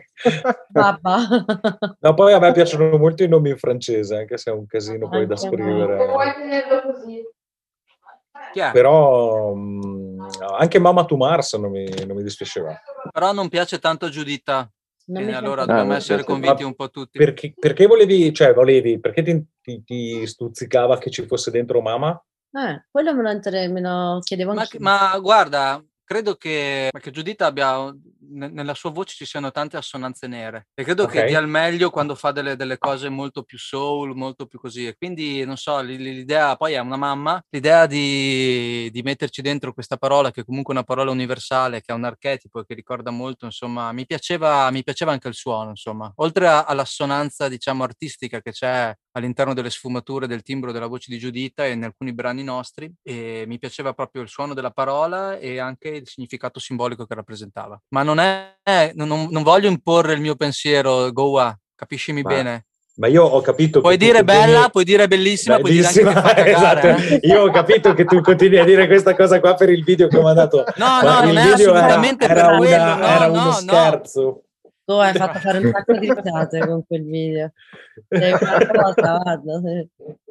Babba. 0.67 1.17
No, 2.01 2.13
poi 2.13 2.33
a 2.33 2.39
me 2.39 2.51
piacciono 2.51 2.95
molto 2.99 3.23
i 3.23 3.27
nomi 3.27 3.49
in 3.49 3.57
francese, 3.57 4.15
anche 4.15 4.37
se 4.37 4.51
è 4.51 4.53
un 4.53 4.67
casino 4.67 5.09
poi 5.09 5.25
da 5.25 5.33
Anche 5.33 5.47
a 5.47 5.49
me. 5.49 5.55
scrivere. 5.55 5.97
tenerlo 6.35 6.81
così? 6.91 7.23
Però 8.71 9.53
mh, 9.53 10.08
anche 10.57 10.79
Mamma 10.79 11.05
to 11.05 11.15
Mars 11.17 11.53
non 11.53 11.71
mi, 11.71 11.85
non 12.05 12.15
mi 12.15 12.23
dispiaceva. 12.23 12.79
Però 13.11 13.31
non 13.31 13.49
piace 13.49 13.79
tanto 13.79 14.09
Giuditta. 14.09 14.69
Non 15.07 15.23
E 15.23 15.33
allora. 15.33 15.63
Ah, 15.63 15.65
dobbiamo 15.65 15.89
non 15.89 15.97
essere 15.97 16.23
convinti 16.23 16.63
un 16.63 16.75
po' 16.75 16.89
tutti. 16.89 17.17
Perché, 17.17 17.53
perché 17.57 17.87
volevi, 17.87 18.31
cioè 18.33 18.53
volevi, 18.53 18.99
perché 18.99 19.23
ti, 19.23 19.43
ti- 19.61 19.83
ti 19.83 20.27
stuzzicava 20.27 20.97
che 20.99 21.09
ci 21.09 21.25
fosse 21.25 21.49
dentro 21.49 21.81
Mama? 21.81 22.21
Eh, 22.51 22.85
quello 22.89 23.13
me 23.15 23.21
lo, 23.21 23.69
me 23.71 23.81
lo 23.81 24.19
chiedevo 24.23 24.53
Ma, 24.53 24.67
ma 24.79 25.17
guarda, 25.19 25.83
credo 26.09 26.35
che, 26.37 26.89
che 26.99 27.11
Giuditta 27.11 27.45
abbia 27.45 27.93
ne- 28.31 28.47
nella 28.49 28.73
sua 28.73 28.89
voce 28.89 29.13
ci 29.15 29.25
siano 29.25 29.51
tante 29.51 29.77
assonanze 29.77 30.25
nere 30.25 30.69
e 30.73 30.83
credo 30.83 31.05
che 31.05 31.19
Ok. 31.19 31.25
dia 31.27 31.37
il 31.39 31.45
meglio 31.45 31.91
quando 31.91 32.15
fa 32.15 32.31
delle, 32.31 32.55
delle 32.55 32.79
cose 32.79 33.09
molto 33.09 33.43
più 33.43 33.59
soul, 33.59 34.15
molto 34.15 34.47
più 34.47 34.59
così. 34.59 34.87
E 34.87 34.95
quindi 34.97 35.45
non 35.45 35.55
so, 35.55 35.79
l- 35.81 35.85
l'idea 35.85 36.55
poi 36.55 36.73
è 36.73 36.79
una 36.79 36.95
mamma, 36.97 37.39
l'idea 37.49 37.85
di, 37.85 38.89
di 38.91 39.01
metterci 39.03 39.43
dentro 39.43 39.71
questa 39.71 39.97
parola 39.97 40.31
che 40.31 40.41
è 40.41 40.45
comunque 40.45 40.73
una 40.73 40.83
parola 40.83 41.11
universale, 41.11 41.81
che 41.81 41.91
è 41.91 41.95
un 41.95 42.03
archetipo 42.05 42.59
e 42.61 42.65
che 42.65 42.73
ricorda 42.73 43.11
molto, 43.11 43.45
insomma, 43.45 43.91
mi 43.91 44.05
piaceva, 44.07 44.69
mi 44.71 44.83
piaceva 44.83 45.11
anche 45.11 45.27
il 45.27 45.35
suono, 45.35 45.69
insomma, 45.69 46.11
oltre 46.15 46.47
a- 46.47 46.63
all'assonanza 46.65 47.47
diciamo 47.47 47.83
artistica 47.83 48.41
che 48.41 48.51
c'è 48.51 48.91
all'interno 49.11 49.53
delle 49.53 49.69
sfumature 49.69 50.25
del 50.27 50.41
timbro 50.43 50.71
della 50.71 50.87
voce 50.87 51.11
di 51.11 51.19
Giuditta 51.19 51.65
e 51.65 51.71
in 51.71 51.83
alcuni 51.83 52.13
brani 52.13 52.43
nostri 52.43 52.91
e 53.03 53.43
mi 53.47 53.57
piaceva 53.59 53.93
proprio 53.93 54.21
il 54.21 54.29
suono 54.29 54.53
della 54.53 54.71
parola 54.71 55.37
e 55.37 55.59
anche 55.59 55.98
il 55.99 56.07
significato 56.07 56.59
simbolico 56.59 57.05
che 57.05 57.15
rappresentava. 57.15 57.79
Ma 57.89 58.03
non 58.03 58.19
è, 58.19 58.91
non, 58.95 59.07
non- 59.29 59.43
voglio 59.43 59.67
imporre 59.69 60.13
il 60.13 60.21
mio 60.21 60.35
pensiero, 60.35 61.11
Goa, 61.11 61.57
capiscimi 61.75 62.21
Ma 62.21 62.29
bene. 62.29 62.65
Ma 62.99 63.07
io 63.07 63.23
ho 63.23 63.39
capito 63.39 63.79
Puoi 63.79 63.95
dire 63.95 64.25
bella, 64.25 64.67
puoi 64.67 64.83
dire 64.83 65.07
bellissima, 65.07 65.57
puoi 65.57 65.71
dire 65.71 65.87
anche 65.87 65.99
che 65.99 66.03
Bellissima, 66.05 66.27
fa 66.27 66.33
cagare. 66.43 66.51
esatto. 66.91 67.13
eh. 67.13 67.19
Io 67.29 67.43
ho 67.43 67.49
capito 67.51 67.93
che 67.93 68.03
tu 68.03 68.19
continui 68.19 68.57
a 68.59 68.65
dire 68.65 68.87
questa 68.87 69.15
cosa 69.15 69.39
qua 69.39 69.53
per 69.55 69.69
il 69.69 69.85
video 69.85 70.09
che 70.09 70.17
ho 70.17 70.21
mandato. 70.21 70.65
No, 70.75 70.85
Ma 70.85 71.01
no, 71.21 71.25
non 71.27 71.37
è 71.37 71.51
assolutamente 71.53 72.25
era, 72.25 72.33
per 72.33 72.45
una- 72.45 72.57
quello, 72.57 72.75
no, 72.95 73.07
era 73.07 73.25
no, 73.27 73.31
uno 73.31 73.43
no. 73.45 73.51
scherzo. 73.53 74.43
Tu 74.83 74.91
hai 74.95 75.13
fatto 75.13 75.39
fare 75.39 75.59
un 75.59 75.71
sacco 75.71 75.93
di 75.97 76.11
risate 76.13 76.59
con 76.67 76.85
quel 76.85 77.03
video. 77.05 77.51
Sei 78.09 78.31
una 78.33 78.67
cosa, 78.67 79.17
guarda, 79.21 79.61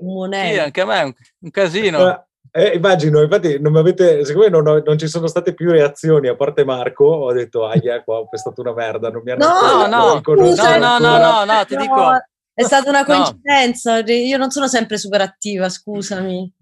un 0.01 0.31
Sì, 0.33 0.59
anche 0.59 0.81
a 0.81 0.85
me 0.85 1.01
è 1.01 1.03
un, 1.05 1.13
un 1.39 1.51
casino. 1.51 2.27
Eh, 2.51 2.75
immagino, 2.77 3.21
infatti, 3.23 3.61
non 3.61 3.73
mi 3.73 3.79
avete, 3.79 4.25
siccome 4.25 4.49
non, 4.49 4.67
ho- 4.67 4.83
non 4.85 4.99
ci 4.99 5.09
sono 5.09 5.27
state 5.27 5.55
più 5.55 5.71
reazioni 5.71 6.29
a 6.29 6.37
parte 6.37 6.65
Marco, 6.65 7.05
ho 7.05 7.33
detto, 7.33 7.67
aia, 7.67 8.03
qua 8.03 8.19
ho 8.19 8.29
pestato 8.29 8.61
una 8.61 8.73
merda, 8.73 9.11
non 9.11 9.23
mi 9.25 9.31
hanno 9.33 9.45
No, 9.45 9.87
No, 9.87 10.15
no, 10.15 10.21
scusa, 10.23 10.77
no, 10.79 10.99
no, 10.99 11.19
no, 11.19 11.45
no, 11.45 11.65
ti 11.65 11.75
No, 11.75 11.81
dico... 11.81 12.11
È 12.59 12.65
stata 12.65 12.89
una 12.89 13.01
No. 13.01 13.05
coincidenza. 13.05 13.99
Io 14.01 14.37
non 14.37 14.51
sono 14.51 14.67
sempre 14.67 14.99
super 14.99 15.21
attiva, 15.21 15.69
scusami. 15.69 16.53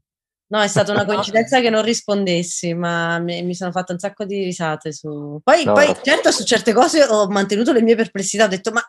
No, 0.49 0.61
è 0.61 0.69
stata 0.69 0.93
una 0.93 1.07
coincidenza 1.07 1.59
che 1.61 1.71
non 1.71 1.83
rispondessi, 1.83 2.75
ma 2.75 3.19
mi, 3.19 3.43
mi 3.43 3.55
sono 3.55 3.73
fatta 3.73 3.95
un 3.95 3.99
sacco 3.99 4.27
di 4.27 4.45
risate 4.45 4.93
su. 4.93 5.41
Poi, 5.43 5.65
No. 5.65 5.73
poi, 5.73 5.95
certo, 6.03 6.31
su 6.33 6.45
certe 6.45 6.75
cose 6.75 7.03
ho 7.03 7.27
mantenuto 7.29 7.73
le 7.73 7.81
mie 7.81 7.97
perplessità. 7.97 8.45
Ho 8.45 8.49
detto, 8.49 8.73
ma, 8.73 8.83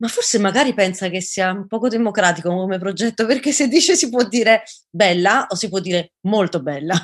ma 0.00 0.08
forse 0.08 0.38
magari 0.38 0.72
pensa 0.74 1.08
che 1.08 1.20
sia 1.20 1.50
un 1.52 1.66
poco 1.66 1.88
democratico 1.88 2.48
come 2.48 2.78
progetto, 2.78 3.26
perché 3.26 3.52
se 3.52 3.68
dice 3.68 3.94
si 3.94 4.08
può 4.08 4.22
dire 4.24 4.62
bella 4.88 5.46
o 5.48 5.54
si 5.54 5.68
può 5.68 5.78
dire 5.78 6.12
molto 6.22 6.62
bella. 6.62 6.94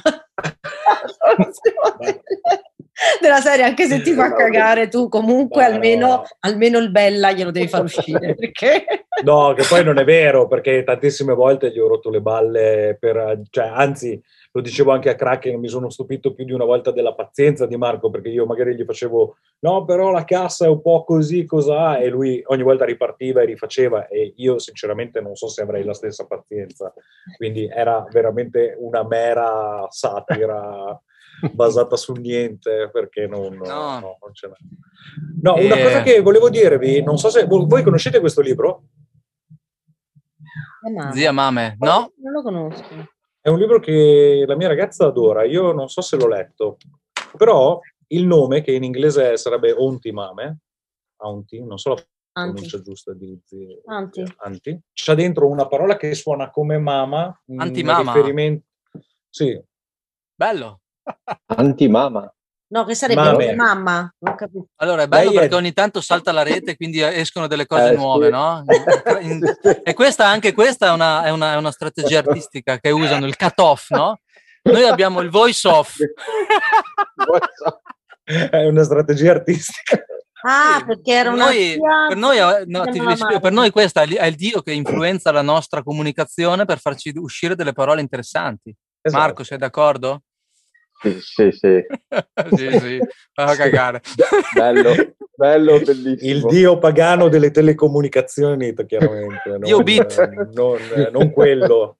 Dire 2.01 2.23
Della 3.21 3.41
serie, 3.41 3.65
anche 3.65 3.87
se 3.87 4.01
ti 4.01 4.13
fa 4.13 4.33
cagare, 4.35 4.89
tu 4.89 5.09
comunque 5.09 5.69
no. 5.69 5.75
almeno, 5.75 6.23
almeno 6.41 6.79
il 6.79 6.91
bella 6.91 7.33
glielo 7.33 7.51
devi 7.51 7.69
far 7.69 7.83
uscire. 7.85 8.33
Perché? 8.37 8.87
No, 9.23 9.53
che 9.53 9.65
poi 9.69 9.85
non 9.85 9.99
è 9.99 10.05
vero, 10.05 10.47
perché 10.47 10.83
tantissime 10.85 11.35
volte 11.35 11.71
gli 11.71 11.79
ho 11.79 11.89
rotto 11.89 12.11
le 12.11 12.21
balle 12.21 12.97
per, 13.01 13.43
cioè, 13.51 13.67
anzi, 13.67 14.21
lo 14.57 14.62
dicevo 14.62 14.90
anche 14.92 15.11
a 15.11 15.14
Kraken, 15.14 15.61
mi 15.61 15.69
sono 15.69 15.90
stupito 15.90 16.33
più 16.33 16.47
di 16.47 16.53
una 16.53 16.64
volta 16.64 16.90
della 16.90 17.14
pazienza 17.14 17.66
di 17.66 17.77
Marco, 17.77 18.09
perché 18.09 18.31
io 18.31 18.47
magari 18.47 18.75
gli 18.75 18.85
facevo, 18.85 19.37
no, 19.59 19.85
però 19.85 20.11
la 20.11 20.25
cassa 20.25 20.64
è 20.64 20.69
un 20.69 20.81
po' 20.81 21.05
così, 21.05 21.45
cos'ha, 21.45 21.99
e 21.99 22.09
lui 22.09 22.42
ogni 22.47 22.62
volta 22.62 22.87
ripartiva 22.87 23.42
e 23.42 23.45
rifaceva, 23.45 24.09
e 24.09 24.33
io 24.37 24.59
sinceramente 24.59 25.21
non 25.21 25.35
so 25.35 25.49
se 25.49 25.61
avrei 25.61 25.85
la 25.85 25.92
stessa 25.92 26.25
pazienza, 26.27 26.90
quindi 27.37 27.66
era 27.71 28.03
veramente 28.11 28.75
una 28.79 29.05
mera 29.07 29.85
satira 29.90 30.99
basata 31.53 31.97
su 31.97 32.14
niente, 32.14 32.88
perché 32.90 33.27
non, 33.27 33.57
No. 33.59 33.99
no, 34.01 34.19
non 34.23 34.33
ce 34.33 34.47
n'è. 34.49 34.55
No, 35.42 35.53
una 35.57 35.77
Eh. 35.77 35.83
cosa 35.83 36.01
che 36.03 36.23
volevo 36.23 36.49
dirvi, 36.49 37.03
non 37.03 37.19
so 37.19 37.29
se 37.29 37.45
voi 37.45 37.83
conoscete 37.83 38.21
questo 38.21 38.40
libro? 38.40 38.85
Zia 41.12 41.33
Mame, 41.33 41.77
no? 41.81 42.11
Non 42.23 42.33
lo 42.33 42.42
conosco. 42.42 42.85
È 43.47 43.49
un 43.49 43.61
libro 43.61 43.79
che 43.79 44.43
la 44.45 44.57
mia 44.57 44.67
ragazza 44.67 45.07
adora, 45.07 45.45
io 45.45 45.71
non 45.71 45.89
so 45.89 46.01
se 46.01 46.17
l'ho 46.17 46.27
letto, 46.27 46.79
però 47.37 47.79
il 48.09 48.27
nome, 48.27 48.61
che 48.61 48.73
in 48.73 48.83
inglese 48.83 49.37
sarebbe 49.37 49.71
Onti 49.71 50.11
Mame, 50.11 50.63
Aunti, 51.19 51.63
non 51.63 51.79
so 51.79 51.91
la 51.91 52.05
Anti. 52.33 52.53
pronuncia 52.55 52.83
giusta 52.83 53.15
di 53.15 53.41
zi- 53.45 53.81
Anti. 53.85 54.25
Anti, 54.39 54.81
c'ha 54.93 55.15
dentro 55.15 55.47
una 55.47 55.69
parola 55.69 55.97
che 55.97 56.13
suona 56.17 56.51
come 56.51 56.79
mama, 56.79 57.41
in 57.45 57.61
Antimama? 57.61 58.13
riferimento... 58.13 58.65
Sì, 59.31 59.63
Bello. 60.35 60.81
Antimama. 61.45 62.29
No, 62.68 62.85
che 62.85 62.94
sarebbe 62.96 63.20
Mame. 63.20 63.33
come 63.33 63.55
mamma. 63.55 64.12
Non 64.18 64.35
capisco. 64.35 64.66
Allora 64.76 65.02
è 65.02 65.07
bello 65.07 65.31
è- 65.31 65.35
perché 65.35 65.55
ogni 65.55 65.72
tanto 65.72 66.00
salta 66.00 66.33
la 66.33 66.42
rete, 66.42 66.76
quindi 66.76 67.00
escono 67.00 67.46
delle 67.46 67.64
cose 67.66 67.87
Eh, 67.87 67.90
sì. 67.90 67.94
nuove, 67.96 68.29
no? 68.29 68.64
In- 69.20 69.40
E 69.85 69.94
questa, 69.94 70.26
anche 70.26 70.52
questa 70.52 70.88
è 70.88 70.90
una, 70.90 71.22
è 71.22 71.31
una- 71.31 71.52
è 71.52 71.57
una 71.57 71.70
strategia 71.70 72.18
artistica 72.18 72.79
che 72.79 72.90
usano, 72.90 73.26
il 73.26 73.37
cut-off, 73.37 73.90
no? 73.90 74.18
Noi 74.62 74.83
abbiamo 74.83 75.20
il 75.20 75.31
voice-off. 75.31 75.98
è 78.24 78.66
una 78.66 78.83
strategia 78.83 79.33
artistica. 79.33 80.05
Ah, 80.42 80.76
Sì, 80.79 80.85
perché 80.87 81.12
era 81.12 81.31
per 81.31 81.38
una 81.38 81.44
noi, 81.46 81.79
per 82.09 82.16
noi, 82.16 82.37
eh, 82.38 82.64
no, 82.66 82.85
Mame. 82.85 83.40
per 83.40 83.52
noi 83.52 83.72
il- 83.74 84.16
è 84.16 84.26
il 84.26 84.35
dio 84.35 84.62
che 84.62 84.72
influenza 84.72 85.33
la 85.33 85.42
nostra 85.42 85.83
comunicazione 85.83 86.64
per 86.64 86.79
farci 86.79 87.12
uscire 87.16 87.55
delle 87.57 87.72
parole 87.72 88.00
interessanti. 88.00 88.74
Esatto. 89.00 89.22
Marco, 89.22 89.44
sei 89.44 89.59
d'accordo? 89.59 90.22
Sì, 91.01 91.19
sì, 91.21 91.51
sì. 91.53 91.85
sì, 92.57 92.79
sì, 92.79 92.99
fa 93.33 93.55
cagare. 93.55 94.01
Bello, 94.55 94.93
bello, 95.35 95.79
bellissimo. 95.81 96.31
Il 96.31 96.45
dio 96.47 96.79
pagano 96.79 97.29
delle 97.29 97.51
telecomunicazioni, 97.51 98.75
chiaramente. 98.87 99.43
Non, 99.51 99.61
Dio 99.61 99.83
Bit. 99.83 100.29
Non, 100.55 100.79
non 101.13 101.31
quello. 101.31 101.99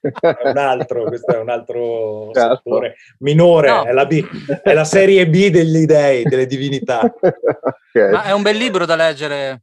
È 0.00 0.48
un 0.48 0.56
altro, 0.56 1.04
questo 1.04 1.34
è 1.34 1.38
un 1.38 1.50
altro 1.50 2.30
Certo. 2.32 2.56
settore 2.56 2.94
minore, 3.18 3.68
No. 3.68 3.84
è, 3.84 3.92
la 3.92 4.06
B, 4.06 4.24
è 4.62 4.72
la 4.72 4.84
serie 4.84 5.28
B 5.28 5.50
degli 5.50 5.84
dei, 5.84 6.22
delle 6.22 6.46
divinità. 6.46 7.00
Ok. 7.02 8.10
Ma 8.10 8.24
è 8.24 8.32
un 8.32 8.40
bel 8.42 8.56
libro 8.56 8.86
da 8.86 8.96
leggere. 8.96 9.62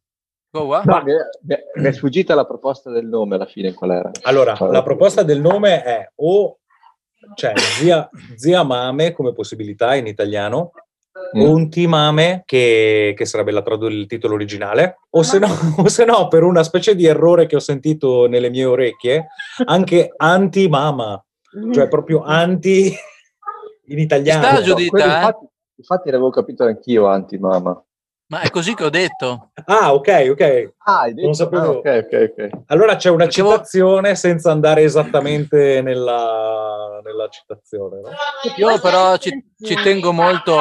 Goa? 0.52 0.84
No, 0.86 1.02
mi, 1.04 1.12
è, 1.12 1.16
mi 1.48 1.56
è- 1.56 1.64
mi 1.82 1.88
è 1.88 1.92
sfuggita 1.92 2.34
la 2.36 2.46
proposta 2.46 2.90
del 2.92 3.08
nome 3.08 3.36
alla 3.36 3.46
fine, 3.48 3.74
qual 3.74 3.92
era? 3.92 4.12
Allora, 4.22 4.56
la 4.70 4.84
proposta 4.84 5.24
del 5.24 5.42
nome 5.42 5.84
è 5.84 6.08
o 6.16 6.60
cioè 7.34 7.54
zia, 7.58 8.10
zia 8.36 8.64
Mame 8.64 9.12
come 9.12 9.34
possibilità 9.34 9.96
in 9.96 10.08
italiano, 10.08 10.72
Mm. 11.34 11.42
un 11.42 11.70
Mame 11.88 12.44
che, 12.46 13.14
che 13.16 13.26
sarebbe 13.26 13.52
la 13.52 13.62
tradu- 13.62 13.90
il 13.90 14.06
titolo 14.06 14.34
originale, 14.34 14.98
o 15.12 15.24
se, 15.24 15.40
no, 15.40 15.48
o 15.78 15.88
se 15.88 16.04
no, 16.04 16.28
per 16.28 16.44
una 16.44 16.62
specie 16.62 16.94
di 16.94 17.06
errore 17.06 17.46
che 17.46 17.56
ho 17.56 17.60
sentito 17.60 18.28
nelle 18.28 18.50
mie 18.50 18.66
orecchie, 18.66 19.28
anche 19.66 20.12
anti-mama, 20.16 21.24
cioè 21.72 21.88
proprio 21.88 22.22
anti 22.22 22.94
in 23.88 24.00
italiano. 24.00 24.44
Sta, 24.46 24.62
Giuditta, 24.62 24.90
quello 24.90 25.06
eh? 25.06 25.16
infatti, 25.16 25.46
infatti 25.78 26.10
l'avevo 26.12 26.30
capito 26.32 26.64
anch'io, 26.66 27.08
antimama. 27.08 27.85
Ma 28.28 28.42
è 28.42 28.50
così 28.50 28.74
che 28.74 28.84
ho 28.84 28.90
detto. 28.90 29.52
Ah, 29.66 29.94
ok, 29.94 30.28
ok. 30.32 30.74
Ah? 30.80 31.08
Non 31.14 31.34
sapevo. 31.36 31.64
Ah, 31.64 31.98
ok, 31.98 32.06
ok, 32.12 32.34
ok. 32.38 32.50
Allora 32.68 32.96
c'è 32.96 33.10
una 33.10 33.26
Perché 33.26 33.42
vo- 33.44 33.52
citazione 33.52 34.16
senza 34.16 34.52
andare 34.52 34.82
esattamente 34.82 35.82
nella, 35.82 37.00
nella 37.04 37.28
citazione. 37.30 38.00
No? 38.02 38.10
Io 38.58 38.80
però 38.80 39.18
ci, 39.18 39.30
ci 39.62 39.76
tengo 39.76 40.12
molto. 40.12 40.58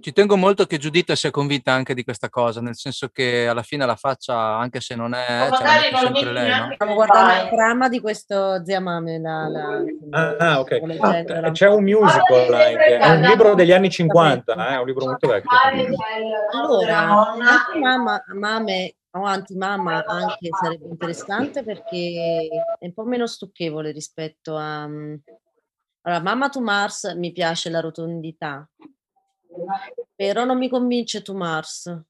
Ci 0.00 0.12
tengo 0.12 0.36
molto 0.36 0.66
che 0.66 0.78
Giuditta 0.78 1.14
sia 1.14 1.30
convinta 1.30 1.70
anche 1.72 1.94
di 1.94 2.02
questa 2.02 2.28
cosa, 2.28 2.60
nel 2.60 2.74
senso 2.74 3.08
che 3.08 3.46
alla 3.46 3.62
fine 3.62 3.86
la 3.86 3.94
faccia, 3.94 4.36
anche 4.56 4.80
se 4.80 4.96
non 4.96 5.14
è, 5.14 5.48
ce 5.52 5.62
la 5.62 5.72
mette 5.80 5.96
sempre 5.98 6.32
lei, 6.32 6.48
no? 6.58 6.72
Stavo 6.74 6.94
guardando 6.94 7.42
il 7.44 7.48
dramma 7.54 7.88
di 7.88 8.00
questo 8.00 8.64
Zia 8.64 8.80
Mame. 8.80 9.20
La, 9.20 9.46
la, 9.46 9.82
Ah, 10.10 10.36
ah, 10.38 10.60
ok. 10.60 10.80
Ah, 10.98 11.50
C'è 11.52 11.68
un 11.68 11.84
musical 11.84 12.52
anche, 12.52 12.98
è 12.98 13.10
un 13.10 13.20
libro 13.20 13.54
degli 13.54 13.70
anni 13.70 13.88
50, 13.88 14.54
eh, 14.54 14.74
è 14.74 14.78
un 14.80 14.86
libro 14.86 15.04
molto 15.06 15.28
vecchio. 15.28 15.50
Allora, 16.52 17.34
antimamma, 17.38 18.24
mame 18.34 18.96
o 19.10 19.22
antimamma 19.24 20.04
anche 20.04 20.48
sarebbe 20.60 20.88
interessante 20.88 21.62
perché 21.62 22.48
è 22.78 22.84
un 22.84 22.92
po' 22.92 23.04
meno 23.04 23.26
stucchevole 23.28 23.92
rispetto 23.92 24.56
a... 24.56 24.86
mm, 24.88 25.14
Allora, 26.02 26.22
Mamma 26.22 26.48
to 26.48 26.60
Mars 26.60 27.04
mi 27.16 27.30
piace 27.32 27.70
la 27.70 27.80
rotondità, 27.80 28.68
però 30.14 30.44
non 30.44 30.58
mi 30.58 30.68
convince 30.68 31.22
to 31.22 31.34
Mars. 31.34 32.02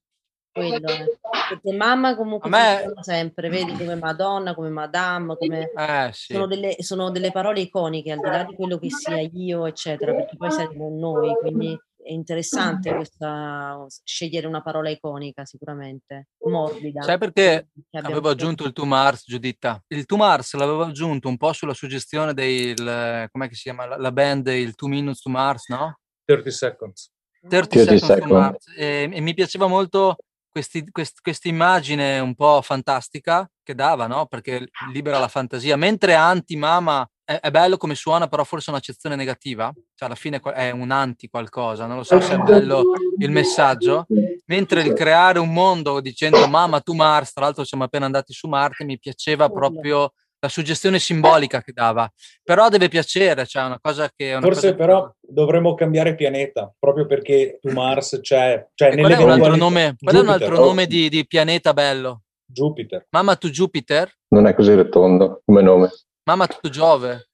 Quello 0.52 0.88
è. 0.88 1.04
Perché 1.48 1.76
mamma 1.76 2.16
comunque 2.16 2.48
me- 2.48 2.92
sempre, 3.00 3.48
vedi 3.50 3.76
come 3.76 3.94
Madonna, 3.94 4.54
come 4.54 4.70
Madame, 4.70 5.37
come... 5.37 5.70
Eh 5.70 6.11
sì. 6.12 6.32
Sono 6.32 6.46
delle, 6.46 6.76
sono 6.78 7.11
delle 7.11 7.30
parole 7.30 7.61
iconiche, 7.61 8.12
al 8.12 8.20
di 8.20 8.28
là 8.28 8.44
di 8.44 8.54
quello 8.54 8.78
che 8.78 8.90
sia 8.90 9.20
io, 9.20 9.66
eccetera, 9.66 10.14
perché 10.14 10.37
poi 10.37 10.50
saremo 10.50 10.88
noi, 10.88 11.35
quindi 11.35 11.78
è 12.02 12.12
interessante 12.12 12.94
questa, 12.94 13.85
scegliere 14.02 14.46
una 14.46 14.62
parola 14.62 14.88
iconica 14.88 15.44
sicuramente, 15.44 16.28
morbida. 16.46 17.02
Sai 17.02 17.18
perché 17.18 17.68
avevo 17.90 18.30
aggiunto 18.30 18.64
il 18.64 18.72
To 18.72 18.87
Mars, 18.87 19.24
Giuditta? 19.26 19.82
Il 19.88 20.06
To 20.06 20.16
Mars 20.16 20.54
l'avevo 20.54 20.85
aggiunto 20.85 21.28
un 21.28 21.37
po' 21.37 21.52
sulla 21.52 21.74
suggestione 21.74 22.32
del, 22.32 23.28
com'è 23.30 23.48
che 23.48 23.54
si 23.54 23.62
chiama, 23.62 23.87
la, 23.87 23.96
la 23.96 24.12
band, 24.12 24.46
il 24.46 24.74
Two 24.74 24.88
Minutes 24.88 25.20
to 25.20 25.30
Mars, 25.30 25.68
no? 25.68 25.98
30 26.24 26.50
seconds. 26.50 27.11
30 27.49 27.66
30 27.68 27.79
Seconds 27.79 28.01
to 28.01 28.07
Seconds. 28.07 28.33
Mars. 28.33 28.66
E, 28.77 29.11
e 29.12 29.20
mi 29.20 29.35
piaceva 29.35 29.66
molto 29.66 30.16
questi- 30.51 30.90
quest- 30.90 31.20
questa 31.20 31.49
immagine 31.49 32.18
un 32.18 32.35
po' 32.35 32.62
fantastica 32.62 33.49
che 33.62 33.75
dava, 33.75 34.07
no? 34.07 34.27
Perché 34.27 34.68
libera 34.92 35.18
la 35.18 35.29
fantasia. 35.29 35.77
Mentre 35.77 36.14
anti-mama 36.14 37.07
è, 37.25 37.40
è 37.40 37.51
bello 37.51 37.77
come 37.77 37.94
suona, 37.94 38.29
però 38.29 38.44
forse 38.44 38.68
è 38.68 38.70
un'accezione 38.70 39.16
negativa. 39.16 39.70
Cioè, 39.94 40.09
alla 40.09 40.14
fine 40.14 40.40
è 40.40 40.70
un 40.70 40.92
anti 40.92 41.29
qualcosa. 41.29 41.87
Non 41.87 41.96
lo 41.96 42.05
so 42.05 42.20
se 42.20 42.35
è 42.35 42.38
bello 42.38 42.92
il 43.18 43.31
messaggio. 43.31 44.07
Mentre 44.46 44.83
il 44.83 44.94
creare 44.94 45.38
un 45.40 45.53
mondo 45.53 46.01
dicendo 46.01 46.46
mamma 46.49 46.81
tu 46.81 46.94
Mars, 46.94 47.33
tra 47.33 47.44
l'altro 47.44 47.64
siamo 47.64 47.85
appena 47.85 48.07
andati 48.07 48.33
su 48.33 48.46
Marte, 48.46 48.85
mi 48.85 48.99
piaceva 48.99 49.51
proprio 49.51 50.12
la 50.46 50.48
suggestione 50.48 50.98
simbolica 50.98 51.61
che 51.61 51.72
dava. 51.72 52.11
Però 52.42 52.68
deve 52.68 52.88
piacere, 52.88 53.46
cioè 53.46 53.64
una 53.64 53.78
cosa 53.80 54.09
che 54.14 54.32
una 54.32 54.40
Forse 54.40 54.61
cosa 54.61 54.70
che- 54.70 54.76
però 54.76 55.12
dovremmo 55.20 55.74
cambiare 55.74 56.14
pianeta, 56.14 56.72
proprio 56.78 57.06
perché 57.06 57.59
tu 57.61 57.70
Mars 57.72 58.18
c'è, 58.22 58.66
cioè 58.74 58.96
qual 58.96 59.12
è 59.12 59.22
un 59.22 59.30
altro 59.30 59.56
nome, 59.56 59.96
qual 60.00 60.14
è 60.14 60.18
un 60.18 60.26
Jupiter, 60.26 60.48
altro 60.48 60.62
oh, 60.62 60.66
nome 60.66 60.87
di, 60.87 61.09
di 61.09 61.26
pianeta 61.26 61.72
bello? 61.72 62.22
Jupiter. 62.48 63.06
Mamma 63.11 63.37
tu 63.37 63.48
Jupiter? 63.50 64.11
Non 64.28 64.46
è 64.46 64.54
così 64.54 64.72
rotondo 64.74 65.42
come 65.44 65.62
nome. 65.62 65.90
Mamma 66.24 66.46
tu 66.46 66.68
Giove? 66.70 67.28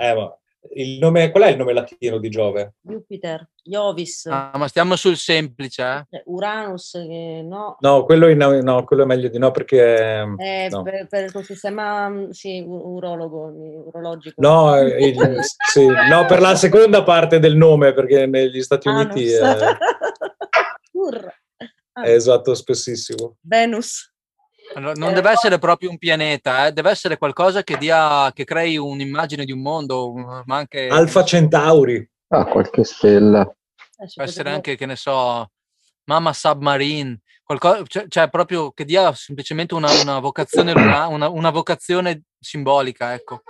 Eh, 0.00 0.14
ma 0.14 0.36
nome, 0.98 1.30
qual 1.30 1.44
è 1.44 1.50
il 1.50 1.56
nome 1.56 1.72
latino 1.72 2.18
di 2.18 2.28
Giove? 2.28 2.74
Jupiter, 2.80 3.48
Iovis, 3.64 4.26
Ah, 4.26 4.52
ma 4.56 4.68
stiamo 4.68 4.96
sul 4.96 5.16
semplice, 5.16 5.82
eh? 5.82 6.16
eh, 6.16 6.22
Uranus, 6.26 6.90
che 6.92 7.42
no, 7.44 7.76
No, 7.80 8.04
quello, 8.04 8.28
in- 8.28 8.60
no, 8.62 8.84
quello 8.84 9.02
è 9.02 9.06
meglio 9.06 9.28
di 9.28 9.38
no 9.38 9.50
perché... 9.50 10.22
è 10.36 10.68
no. 10.70 10.82
per, 10.82 11.06
per 11.08 11.24
il 11.34 11.44
sistema 11.44 12.08
mm, 12.08 12.30
sì, 12.30 12.64
urologo, 12.66 13.52
urologico. 13.86 14.34
No, 14.40 14.76
eh, 14.76 15.08
il- 15.08 15.38
sì, 15.42 15.86
no, 15.86 16.26
per 16.26 16.40
la 16.40 16.54
seconda 16.56 17.02
parte 17.02 17.38
del 17.38 17.56
nome, 17.56 17.92
perché 17.92 18.26
negli 18.26 18.62
Stati 18.62 18.88
Uniti 18.88 19.30
è, 19.30 19.40
Anus. 19.42 19.78
Ah, 21.92 22.02
è 22.02 22.10
esatto 22.12 22.54
spessissimo. 22.54 23.36
Venus. 23.40 24.12
Allora, 24.76 24.92
non 24.94 25.14
deve 25.14 25.30
essere 25.30 25.58
proprio 25.58 25.88
un 25.88 25.96
pianeta, 25.96 26.66
eh? 26.66 26.72
deve 26.72 26.90
essere 26.90 27.16
qualcosa 27.16 27.62
che 27.62 27.78
dia, 27.78 28.30
che 28.34 28.44
crei 28.44 28.76
un'immagine 28.76 29.46
di 29.46 29.52
un 29.52 29.62
mondo, 29.62 30.12
ma 30.44 30.56
anche 30.56 30.88
Alfa 30.88 31.24
Centauri. 31.24 32.06
Ah, 32.28 32.44
qualche 32.44 32.84
stella. 32.84 33.40
Eh, 33.40 34.10
può 34.14 34.22
essere 34.22 34.50
anche, 34.50 34.76
che 34.76 34.84
ne 34.84 34.96
so, 34.96 35.50
Mamma 36.04 36.34
Submarine, 36.34 37.20
qualcosa, 37.42 37.82
cioè, 37.86 38.04
cioè 38.08 38.28
proprio 38.28 38.70
che 38.72 38.84
dia 38.84 39.10
semplicemente 39.14 39.72
una, 39.72 39.90
una 40.02 40.18
vocazione 40.18 40.72
una, 41.08 41.28
una 41.30 41.50
vocazione 41.50 42.24
simbolica, 42.38 43.14
ecco. 43.14 43.44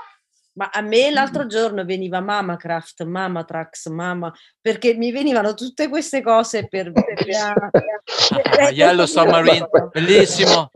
Ma 0.56 0.70
a 0.72 0.80
me 0.80 1.10
l'altro 1.10 1.46
giorno 1.46 1.84
veniva 1.84 2.20
Mamacraft, 2.20 3.04
Mamatrax, 3.04 3.88
Mama, 3.88 4.32
perché 4.60 4.94
mi 4.94 5.12
venivano 5.12 5.52
tutte 5.52 5.88
queste 5.90 6.22
cose 6.22 6.66
per... 6.66 6.92
per 6.96 7.26
la- 7.26 8.70
Yellow 8.70 9.04
Submarine, 9.04 9.68
bellissimo. 9.92 10.70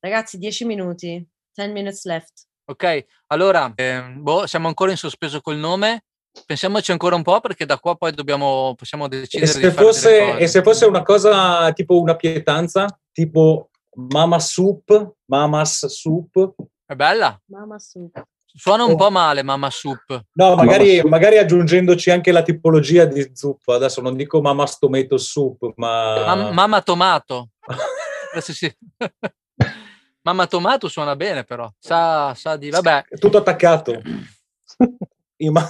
Ragazzi, 0.00 0.38
10 0.38 0.64
minuti, 0.64 1.24
10 1.54 1.72
minutes 1.72 2.04
left. 2.04 2.46
Ok, 2.64 3.04
allora, 3.28 3.70
ehm, 3.76 4.22
boh, 4.22 4.46
siamo 4.46 4.66
ancora 4.66 4.90
in 4.90 4.96
sospeso 4.96 5.40
col 5.40 5.56
nome. 5.56 6.04
Pensiamoci 6.44 6.90
ancora 6.90 7.14
un 7.14 7.22
po' 7.22 7.38
perché 7.38 7.64
da 7.66 7.78
qua 7.78 7.94
poi 7.94 8.10
dobbiamo, 8.12 8.74
possiamo 8.76 9.04
E 9.04 9.08
decidere 9.08 9.46
se, 9.46 9.60
di 9.60 9.70
fare 9.70 9.86
fosse, 9.86 10.36
e 10.38 10.48
se 10.48 10.62
fosse 10.62 10.84
una 10.84 11.02
cosa 11.02 11.70
tipo 11.72 12.00
una 12.00 12.16
pietanza, 12.16 12.86
tipo 13.12 13.70
Mama 14.10 14.40
Soup, 14.40 15.14
Mamas 15.26 15.86
Soup, 15.86 16.54
È 16.84 16.94
bella? 16.96 17.40
Mama 17.46 17.78
su. 17.78 18.10
Suona 18.56 18.84
un 18.84 18.92
Oh. 18.92 18.96
po' 18.96 19.10
male, 19.10 19.42
Mamma 19.42 19.68
Soup. 19.68 20.24
no, 20.34 20.54
magari, 20.54 20.98
Soup. 20.98 21.08
magari 21.08 21.38
aggiungendoci 21.38 22.10
anche 22.12 22.30
la 22.30 22.42
tipologia 22.42 23.04
di 23.04 23.30
zuppa. 23.34 23.74
Adesso 23.74 24.00
non 24.00 24.14
dico 24.16 24.40
Mamas 24.40 24.78
Tomato 24.78 25.16
Soup, 25.18 25.72
ma... 25.76 26.24
Mam- 26.24 26.52
Mamma 26.54 26.80
Tomato. 26.80 27.48
Mamma 30.22 30.46
Tomato 30.46 30.88
suona 30.88 31.16
bene 31.16 31.44
però. 31.44 31.68
Sa, 31.78 32.32
sa 32.34 32.56
di... 32.56 32.70
Vabbè, 32.70 33.04
Tutto 33.18 33.38
attaccato. 33.38 34.00
Ma- 35.50 35.68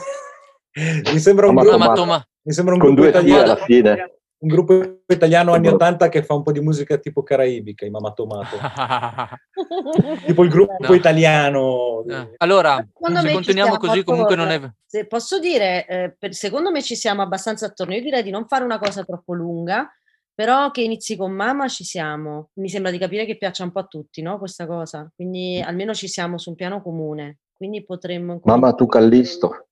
mi 1.11 1.19
sembra 1.19 1.49
un 1.49 1.55
Mamma 1.55 1.69
gruppo, 1.71 1.79
Mamma. 1.85 1.95
Toma... 1.95 2.27
mi 2.43 2.53
sembra 2.53 2.75
un 2.75 2.81
Con 2.81 2.95
gruppo 2.95 3.11
due 3.11 3.19
italiano. 3.21 3.43
alla 3.43 3.57
fine. 3.65 4.13
Un 4.45 4.49
gruppo 4.49 5.01
italiano 5.09 5.55
anni 5.55 5.69
80 5.69 6.09
che 6.11 6.23
fa 6.23 6.35
un 6.35 6.43
po' 6.43 6.53
di 6.53 6.61
musica 6.61 6.99
tipo 6.99 7.23
caraibica, 7.23 7.87
i 7.87 7.91
Mamma 7.91 8.13
Tomato. 8.13 8.57
tipo 10.27 10.45
il 10.45 10.51
gruppo 10.51 10.75
No. 10.87 10.95
italiano. 10.95 12.05
Eh, 12.07 12.35
Allora, 12.39 12.87
Secondo 12.93 13.21
se 13.21 13.33
continuiamo 13.33 13.77
così 13.79 14.05
comunque 14.05 14.37
non 14.37 14.49
è... 14.49 14.61
Se 14.85 15.07
posso 15.07 15.39
dire, 15.39 15.87
eh, 15.87 16.15
per- 16.19 16.35
secondo 16.35 16.71
me 16.71 16.83
ci 16.83 16.95
siamo 16.95 17.23
abbastanza 17.23 17.67
attorno. 17.67 17.95
Io 17.95 18.03
direi 18.03 18.23
di 18.23 18.31
non 18.31 18.47
fare 18.47 18.65
una 18.65 18.79
cosa 18.79 19.03
troppo 19.03 19.33
lunga, 19.33 19.91
però 20.35 20.71
che 20.71 20.83
inizi 20.83 21.17
con 21.17 21.33
mamma 21.33 21.67
ci 21.69 21.85
siamo. 21.85 22.51
Mi 22.55 22.69
sembra 22.69 22.91
di 22.91 22.99
capire 22.99 23.25
che 23.25 23.39
piaccia 23.39 23.65
un 23.65 23.73
po' 23.73 23.81
a 23.81 23.85
tutti, 23.87 24.21
no? 24.21 24.39
Questa 24.39 24.67
cosa. 24.67 25.11
Quindi 25.15 25.61
almeno 25.65 25.95
ci 25.95 26.07
siamo 26.07 26.37
su 26.39 26.51
un 26.51 26.57
piano 26.57 26.83
comune. 26.83 27.39
Quindi 27.57 27.83
potremmo... 27.85 28.41
Mamma 28.45 28.75
tu 28.75 28.87
Callisto. 28.87 29.69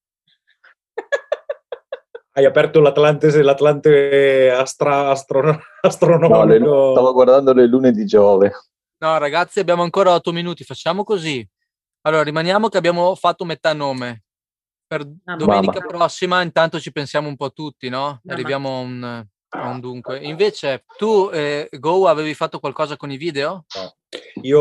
Hai 2.34 2.44
aperto 2.46 2.80
l'Atlante, 2.80 3.42
l'Atlante 3.42 4.50
astra- 4.50 5.10
astro- 5.10 5.42
No, 5.42 5.50
le- 5.52 5.60
astronomico. 5.82 6.92
stavo 6.92 7.12
guardando 7.12 7.52
le 7.52 7.66
lune 7.66 7.92
di 7.92 8.06
Giove. 8.06 8.52
No, 9.02 9.18
ragazzi, 9.18 9.60
abbiamo 9.60 9.82
ancora 9.82 10.14
otto 10.14 10.32
minuti. 10.32 10.64
Facciamo 10.64 11.04
così. 11.04 11.46
Allora, 12.02 12.22
rimaniamo 12.22 12.68
che 12.68 12.78
abbiamo 12.78 13.14
fatto 13.16 13.44
metà 13.44 13.72
nome. 13.74 14.22
Per 14.86 15.04
domenica 15.04 15.78
Mamma. 15.80 15.86
prossima, 15.86 16.42
intanto 16.42 16.78
ci 16.80 16.92
pensiamo 16.92 17.28
un 17.28 17.36
po' 17.36 17.52
tutti, 17.52 17.88
no? 17.88 17.98
Mamma. 17.98 18.20
Arriviamo 18.28 18.76
a 18.76 18.80
un, 18.80 19.26
a 19.50 19.68
un 19.68 19.80
dunque. 19.80 20.18
Invece, 20.18 20.84
tu, 20.96 21.28
eh, 21.32 21.68
Go, 21.78 22.06
avevi 22.08 22.32
fatto 22.34 22.60
qualcosa 22.60 22.96
con 22.96 23.10
i 23.10 23.16
video? 23.16 23.64
Io 24.42 24.60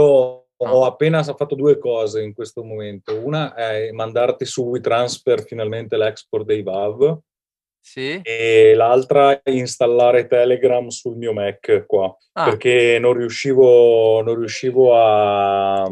ho 0.57 0.85
appena 0.85 1.23
fatto 1.23 1.55
due 1.55 1.77
cose 1.77 2.21
in 2.21 2.33
questo 2.33 2.63
momento. 2.63 3.17
Una 3.17 3.53
è 3.53 3.91
mandarti 3.91 4.45
su 4.45 4.63
WeTransfer 4.63 5.43
finalmente 5.45 5.95
l'export 5.97 6.45
dei 6.45 6.63
VAV 6.63 7.19
Sì? 7.83 8.21
e 8.23 8.73
l'altra 8.75 9.41
installare 9.45 10.27
Telegram 10.27 10.87
sul 10.87 11.17
mio 11.17 11.33
Mac 11.33 11.83
qua. 11.87 12.15
Ah, 12.33 12.45
perché 12.45 12.99
non 12.99 13.13
riuscivo, 13.13 14.21
non 14.21 14.35
riuscivo 14.35 14.95
a... 14.95 15.89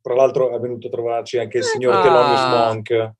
Tra 0.00 0.14
l'altro 0.14 0.54
è 0.54 0.58
venuto 0.60 0.86
a 0.86 0.90
trovarci 0.90 1.38
anche 1.38 1.58
il 1.58 1.64
signor 1.64 1.94
Ah. 1.94 2.02
Thelonious 2.02 2.46
Monk. 2.46 3.12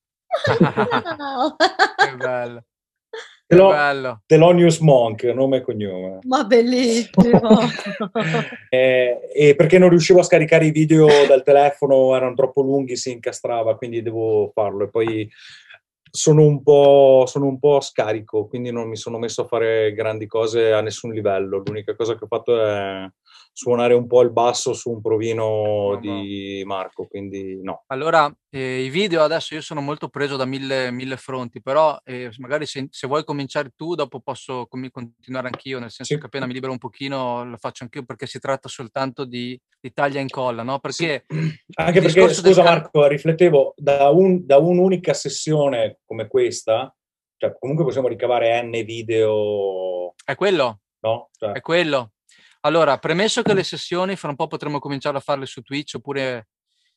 Wow! 1.19 1.57
che 1.97 2.17
bello. 2.17 2.65
Che 3.11 3.57
Telo- 3.57 3.71
bello. 3.71 4.23
Thelonious 4.27 4.79
Monk, 4.79 5.23
nome 5.25 5.57
e 5.59 5.61
cognome. 5.63 6.19
Ma 6.23 6.45
bellissimo! 6.45 7.41
Eh, 8.71 9.21
e 9.35 9.55
perché 9.55 9.79
non 9.79 9.89
riuscivo 9.89 10.21
a 10.21 10.23
scaricare 10.23 10.67
i 10.67 10.71
video 10.71 11.07
dal 11.27 11.43
telefono, 11.43 12.15
erano 12.15 12.35
troppo 12.35 12.61
lunghi, 12.61 12.97
si 12.97 13.11
incastrava, 13.11 13.77
quindi 13.77 14.03
devo 14.03 14.51
farlo. 14.55 14.85
E 14.85 14.91
poi 14.91 15.31
sono 16.11 16.43
un, 16.43 16.63
po', 16.63 17.25
sono 17.27 17.47
un 17.47 17.59
po' 17.59 17.81
scarico, 17.81 18.47
quindi 18.47 18.71
non 18.71 18.89
mi 18.89 18.97
sono 18.97 19.19
messo 19.19 19.43
a 19.43 19.47
fare 19.47 19.93
grandi 19.93 20.27
cose 20.27 20.73
a 20.73 20.81
nessun 20.81 21.13
livello. 21.13 21.63
L'unica 21.65 21.95
cosa 21.95 22.17
che 22.17 22.25
ho 22.25 22.29
fatto 22.29 22.61
è 22.61 23.09
suonare 23.59 23.93
un 23.93 24.07
po' 24.07 24.23
il 24.23 24.31
basso 24.31 24.73
su 24.73 24.89
un 24.93 25.01
provino 25.01 25.95
no, 25.95 25.99
di 25.99 26.63
Marco, 26.65 27.09
quindi 27.09 27.61
no. 27.61 27.83
Allora, 27.89 28.33
eh, 28.51 28.85
i 28.85 28.89
video 28.89 29.25
adesso 29.25 29.55
io 29.55 29.61
sono 29.63 29.81
molto 29.81 30.09
preso 30.09 30.37
da 30.37 30.45
mille, 30.45 30.93
mille 30.93 31.17
fronti, 31.17 31.61
però 31.61 31.99
eh, 32.05 32.31
magari 32.37 32.67
se, 32.67 32.87
se, 32.89 33.09
vuoi 33.09 33.25
cominciare 33.25 33.73
tu, 33.75 33.97
dopo 33.97 34.21
posso 34.21 34.67
com- 34.69 34.89
continuare 34.91 35.49
anch'io, 35.49 35.81
nel 35.81 35.91
senso 35.91 36.15
sì. 36.15 36.21
che 36.21 36.27
appena 36.27 36.47
mi 36.47 36.53
libero 36.53 36.71
un 36.71 36.79
pochino 36.79 37.43
lo 37.43 37.57
faccio 37.57 37.83
anch'io 37.83 38.05
perché 38.05 38.27
si 38.27 38.39
tratta 38.39 38.69
soltanto 38.69 39.25
di, 39.25 39.61
di 39.81 39.93
taglia 39.93 40.21
e 40.21 40.23
incolla, 40.23 40.63
no? 40.63 40.79
Perché... 40.79 41.25
Sì. 41.27 41.37
Anche 41.75 42.01
perché, 42.01 42.33
scusa 42.33 42.43
del... 42.43 42.63
Marco, 42.63 43.09
riflettevo, 43.09 43.75
da, 43.77 44.09
un, 44.11 44.47
da 44.47 44.59
un'unica 44.59 45.15
sessione 45.15 45.99
come 46.07 46.29
questa, 46.29 46.95
cioè 47.37 47.57
comunque 47.59 47.85
possiamo 47.85 48.07
ricavare 48.07 48.63
N 48.63 48.71
video... 48.85 50.15
È 50.25 50.37
quello? 50.37 50.79
No? 51.01 51.31
Cioè... 51.37 51.55
È 51.55 51.61
quello. 51.61 52.13
Allora, 52.69 52.99
premesso 52.99 53.41
che 53.41 53.55
le 53.55 53.63
sessioni 53.63 54.15
fra 54.15 54.29
un 54.29 54.37
po' 54.37 54.47
potremo 54.47 54.79
cominciare 54.79 55.17
a 55.17 55.21
farle 55.21 55.47
su 55.47 55.63
Twitch 55.63 55.95
oppure 55.95 56.49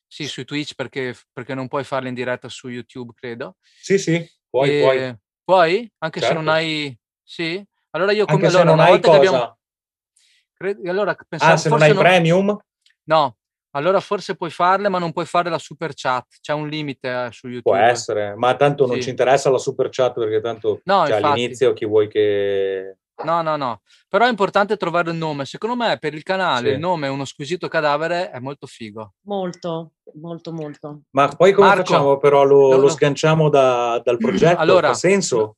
sì, 0.05 0.27
su 0.27 0.43
Twitch 0.43 0.75
perché, 0.75 1.15
perché 1.31 1.53
non 1.53 1.69
puoi 1.69 1.85
farle 1.85 2.09
in 2.09 2.13
diretta 2.13 2.49
su 2.49 2.67
YouTube, 2.67 3.13
credo. 3.15 3.55
Sì, 3.61 3.97
sì, 3.97 4.29
puoi, 4.49 4.69
e... 4.69 4.81
puoi. 4.81 5.15
Puoi? 5.45 5.91
Anche 5.99 6.19
certo. 6.19 6.35
se 6.35 6.41
non 6.41 6.53
certo. 6.53 6.59
hai... 6.59 6.99
Sì? 7.23 7.65
Allora 7.91 8.11
io 8.11 8.25
come... 8.25 8.45
Anche 8.45 8.57
allora, 8.57 8.69
se 8.69 8.75
non 8.75 8.79
hai 8.85 8.99
cosa? 8.99 9.17
Abbiamo... 9.17 9.57
Cred... 10.53 10.87
Allora, 10.87 11.15
pensavo, 11.27 11.53
ah, 11.53 11.57
se 11.57 11.69
non 11.69 11.81
hai 11.81 11.93
non... 11.93 12.03
premium? 12.03 12.59
No, 13.03 13.37
allora 13.71 14.01
forse 14.01 14.35
puoi 14.35 14.49
farle, 14.49 14.89
ma 14.89 14.99
non 14.99 15.13
puoi 15.13 15.25
fare 15.25 15.49
la 15.49 15.57
super 15.57 15.93
chat. 15.95 16.25
C'è 16.41 16.51
un 16.51 16.67
limite 16.67 17.07
eh, 17.07 17.31
su 17.31 17.47
YouTube. 17.47 17.77
Può 17.77 17.77
essere, 17.77 18.35
ma 18.35 18.53
tanto 18.57 18.85
non 18.85 18.97
sì. 18.97 19.03
ci 19.03 19.09
interessa 19.09 19.49
la 19.49 19.57
super 19.57 19.87
chat 19.89 20.15
perché 20.15 20.41
tanto 20.41 20.81
no, 20.83 21.07
cioè, 21.07 21.21
all'inizio 21.21 21.71
chi 21.71 21.85
vuoi 21.85 22.09
che 22.09 22.97
No, 23.23 23.41
no, 23.41 23.55
no. 23.55 23.81
Però 24.07 24.25
è 24.25 24.29
importante 24.29 24.77
trovare 24.77 25.11
il 25.11 25.17
nome. 25.17 25.45
Secondo 25.45 25.75
me 25.75 25.97
per 25.99 26.13
il 26.13 26.23
canale 26.23 26.69
sì. 26.69 26.73
il 26.73 26.79
nome 26.79 27.07
Uno 27.07 27.25
squisito 27.25 27.67
cadavere 27.67 28.31
è 28.31 28.39
molto 28.39 28.65
figo. 28.65 29.13
Molto, 29.25 29.93
molto, 30.15 30.51
molto. 30.51 31.01
Ma 31.11 31.27
poi 31.27 31.53
come 31.53 31.67
Marco, 31.67 31.83
facciamo 31.83 32.17
però? 32.17 32.43
Lo, 32.43 32.75
lo 32.77 32.89
sganciamo 32.89 33.49
da, 33.49 34.01
dal 34.03 34.17
progetto? 34.17 34.59
Allora, 34.59 34.89
ha 34.89 34.93
senso? 34.93 35.57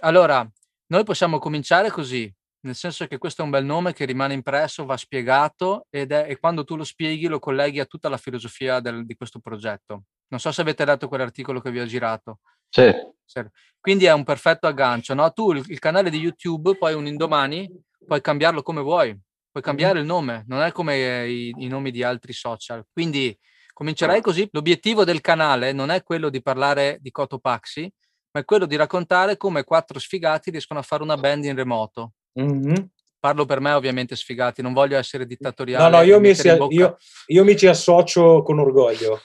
Allora, 0.00 0.48
noi 0.86 1.04
possiamo 1.04 1.38
cominciare 1.38 1.90
così, 1.90 2.32
nel 2.60 2.74
senso 2.74 3.06
che 3.06 3.18
questo 3.18 3.42
è 3.42 3.44
un 3.44 3.50
bel 3.50 3.64
nome 3.64 3.92
che 3.92 4.04
rimane 4.04 4.34
impresso, 4.34 4.84
va 4.84 4.96
spiegato 4.96 5.86
ed 5.90 6.12
è, 6.12 6.26
e 6.28 6.38
quando 6.38 6.64
tu 6.64 6.76
lo 6.76 6.84
spieghi 6.84 7.26
lo 7.26 7.38
colleghi 7.38 7.80
a 7.80 7.84
tutta 7.84 8.08
la 8.08 8.16
filosofia 8.16 8.80
del, 8.80 9.04
di 9.04 9.14
questo 9.14 9.38
progetto. 9.38 10.04
Non 10.28 10.40
so 10.40 10.50
se 10.50 10.62
avete 10.62 10.84
letto 10.84 11.06
quell'articolo 11.06 11.60
che 11.60 11.70
vi 11.70 11.80
ho 11.80 11.86
girato. 11.86 12.40
Sì. 12.74 13.42
Quindi 13.78 14.06
è 14.06 14.12
un 14.12 14.24
perfetto 14.24 14.66
aggancio, 14.66 15.14
no? 15.14 15.30
Tu 15.32 15.52
il, 15.52 15.64
il, 15.68 15.78
canale 15.78 16.10
di 16.10 16.18
YouTube, 16.18 16.76
poi 16.76 16.94
un 16.94 17.06
indomani, 17.06 17.70
puoi 18.04 18.20
cambiarlo 18.20 18.62
come 18.62 18.80
vuoi, 18.80 19.16
puoi 19.50 19.62
cambiare 19.62 20.00
il 20.00 20.06
nome, 20.06 20.44
non 20.48 20.62
è 20.62 20.72
come 20.72 21.28
i, 21.28 21.54
i 21.58 21.68
nomi 21.68 21.90
di 21.90 22.02
altri 22.02 22.32
social. 22.32 22.84
Quindi 22.90 23.36
comincerai 23.72 24.20
così. 24.20 24.48
L'obiettivo 24.52 25.04
del 25.04 25.20
canale 25.20 25.72
non 25.72 25.90
è 25.90 26.02
quello 26.02 26.30
di 26.30 26.42
parlare 26.42 26.98
di 27.00 27.10
Cotopaxi, 27.10 27.92
ma 28.32 28.40
è 28.40 28.44
quello 28.44 28.66
di 28.66 28.76
raccontare 28.76 29.36
come 29.36 29.62
quattro 29.62 29.98
sfigati 29.98 30.50
riescono 30.50 30.80
a 30.80 30.82
fare 30.82 31.02
una 31.02 31.16
band 31.16 31.44
in 31.44 31.54
remoto. 31.54 32.14
Mm-hmm. 32.40 32.74
Parlo 33.20 33.44
per 33.44 33.60
me 33.60 33.72
ovviamente 33.72 34.16
sfigati, 34.16 34.62
non 34.62 34.72
voglio 34.72 34.98
essere 34.98 35.26
dittatoriale. 35.26 35.90
No, 35.90 35.98
no, 35.98 36.02
io 36.02 36.18
mi, 36.20 36.34
si, 36.34 36.48
io, 36.48 36.96
io 37.26 37.44
mi 37.44 37.56
ci 37.56 37.66
associo 37.66 38.42
con 38.42 38.58
orgoglio. 38.58 39.20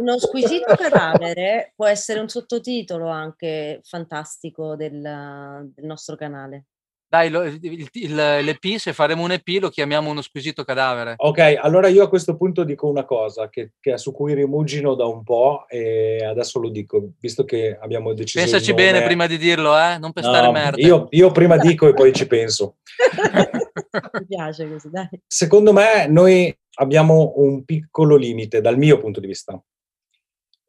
Uno 0.00 0.18
squisito 0.18 0.74
cadavere 0.74 1.72
può 1.74 1.86
essere 1.86 2.20
un 2.20 2.28
sottotitolo 2.28 3.08
anche 3.08 3.80
fantastico 3.82 4.76
del, 4.76 5.00
del 5.00 5.84
nostro 5.84 6.16
canale. 6.16 6.66
Dai, 7.08 7.30
lo, 7.30 7.44
il, 7.44 7.88
il, 7.92 8.14
l'EP, 8.14 8.76
se 8.78 8.92
faremo 8.92 9.22
un 9.22 9.30
EP 9.30 9.46
lo 9.60 9.68
chiamiamo 9.68 10.10
uno 10.10 10.22
squisito 10.22 10.64
cadavere. 10.64 11.14
Ok, 11.18 11.56
allora 11.60 11.86
io 11.86 12.02
a 12.02 12.08
questo 12.08 12.36
punto 12.36 12.64
dico 12.64 12.88
una 12.88 13.04
cosa 13.04 13.48
che, 13.48 13.74
che 13.78 13.96
su 13.96 14.12
cui 14.12 14.34
rimugino 14.34 14.94
da 14.94 15.06
un 15.06 15.22
po' 15.22 15.66
e 15.68 16.24
adesso 16.24 16.58
lo 16.58 16.68
dico, 16.68 17.12
visto 17.20 17.44
che 17.44 17.78
abbiamo 17.80 18.12
deciso 18.12 18.40
Pensaci 18.42 18.72
nome... 18.72 18.82
bene 18.82 19.04
prima 19.04 19.28
di 19.28 19.38
dirlo, 19.38 19.78
eh? 19.78 19.98
Non 19.98 20.12
pestare 20.12 20.46
no, 20.46 20.52
merda. 20.52 20.84
Io, 20.84 21.06
io 21.10 21.30
prima 21.30 21.56
dico 21.62 21.86
e 21.86 21.94
poi 21.94 22.12
ci 22.12 22.26
penso. 22.26 22.78
Mi 24.12 24.26
piace 24.26 24.68
così, 24.70 24.90
dai. 24.90 25.08
Secondo 25.26 25.72
me 25.72 26.06
noi 26.06 26.56
abbiamo 26.78 27.34
un 27.36 27.64
piccolo 27.64 28.16
limite 28.16 28.60
dal 28.60 28.76
mio 28.76 28.98
punto 28.98 29.20
di 29.20 29.26
vista 29.26 29.60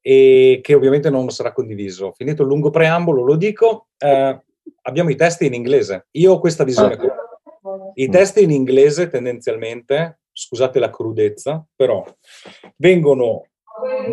e 0.01 0.59
che 0.61 0.73
ovviamente 0.73 1.09
non 1.09 1.29
sarà 1.29 1.51
condiviso. 1.51 2.13
Finito 2.13 2.43
il 2.43 2.47
lungo 2.47 2.69
preambolo, 2.69 3.23
lo 3.23 3.35
dico, 3.35 3.87
eh, 3.97 4.41
abbiamo 4.83 5.09
i 5.09 5.15
testi 5.15 5.45
in 5.45 5.53
inglese. 5.53 6.07
Io 6.11 6.33
ho 6.33 6.39
questa 6.39 6.63
visione 6.63 6.95
qua. 6.95 7.13
I 7.95 8.09
testi 8.09 8.43
in 8.43 8.51
inglese 8.51 9.09
tendenzialmente, 9.09 10.21
scusate 10.31 10.79
la 10.79 10.89
crudezza, 10.89 11.65
però 11.75 12.05
vengono 12.77 13.47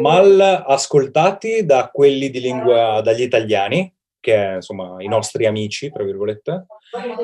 mal 0.01 0.41
ascoltati 0.41 1.65
da 1.65 1.91
quelli 1.93 2.31
di 2.31 2.41
lingua, 2.41 3.01
dagli 3.03 3.23
italiani, 3.23 3.95
che 4.25 4.35
è 4.35 4.55
insomma 4.55 4.97
i 5.01 5.07
nostri 5.07 5.45
amici, 5.45 5.91
tra 5.91 6.03
virgolette, 6.03 6.65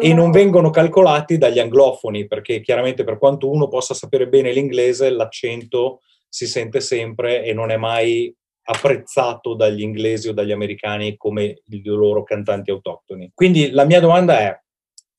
e 0.02 0.12
non 0.12 0.30
vengono 0.30 0.68
calcolati 0.68 1.38
dagli 1.38 1.58
anglofoni, 1.58 2.26
perché 2.26 2.60
chiaramente 2.60 3.04
per 3.04 3.16
quanto 3.16 3.50
uno 3.50 3.68
possa 3.68 3.94
sapere 3.94 4.28
bene 4.28 4.52
l'inglese, 4.52 5.08
l'accento 5.08 6.02
si 6.28 6.46
sente 6.46 6.80
sempre 6.80 7.42
e 7.42 7.54
non 7.54 7.70
è 7.70 7.78
mai 7.78 8.32
apprezzato 8.64 9.54
dagli 9.54 9.80
inglesi 9.80 10.28
o 10.28 10.34
dagli 10.34 10.52
americani 10.52 11.16
come 11.16 11.62
i 11.70 11.82
loro 11.84 12.22
cantanti 12.22 12.70
autoctoni. 12.70 13.32
Quindi 13.34 13.70
la 13.70 13.86
mia 13.86 14.00
domanda 14.00 14.38
è 14.38 14.60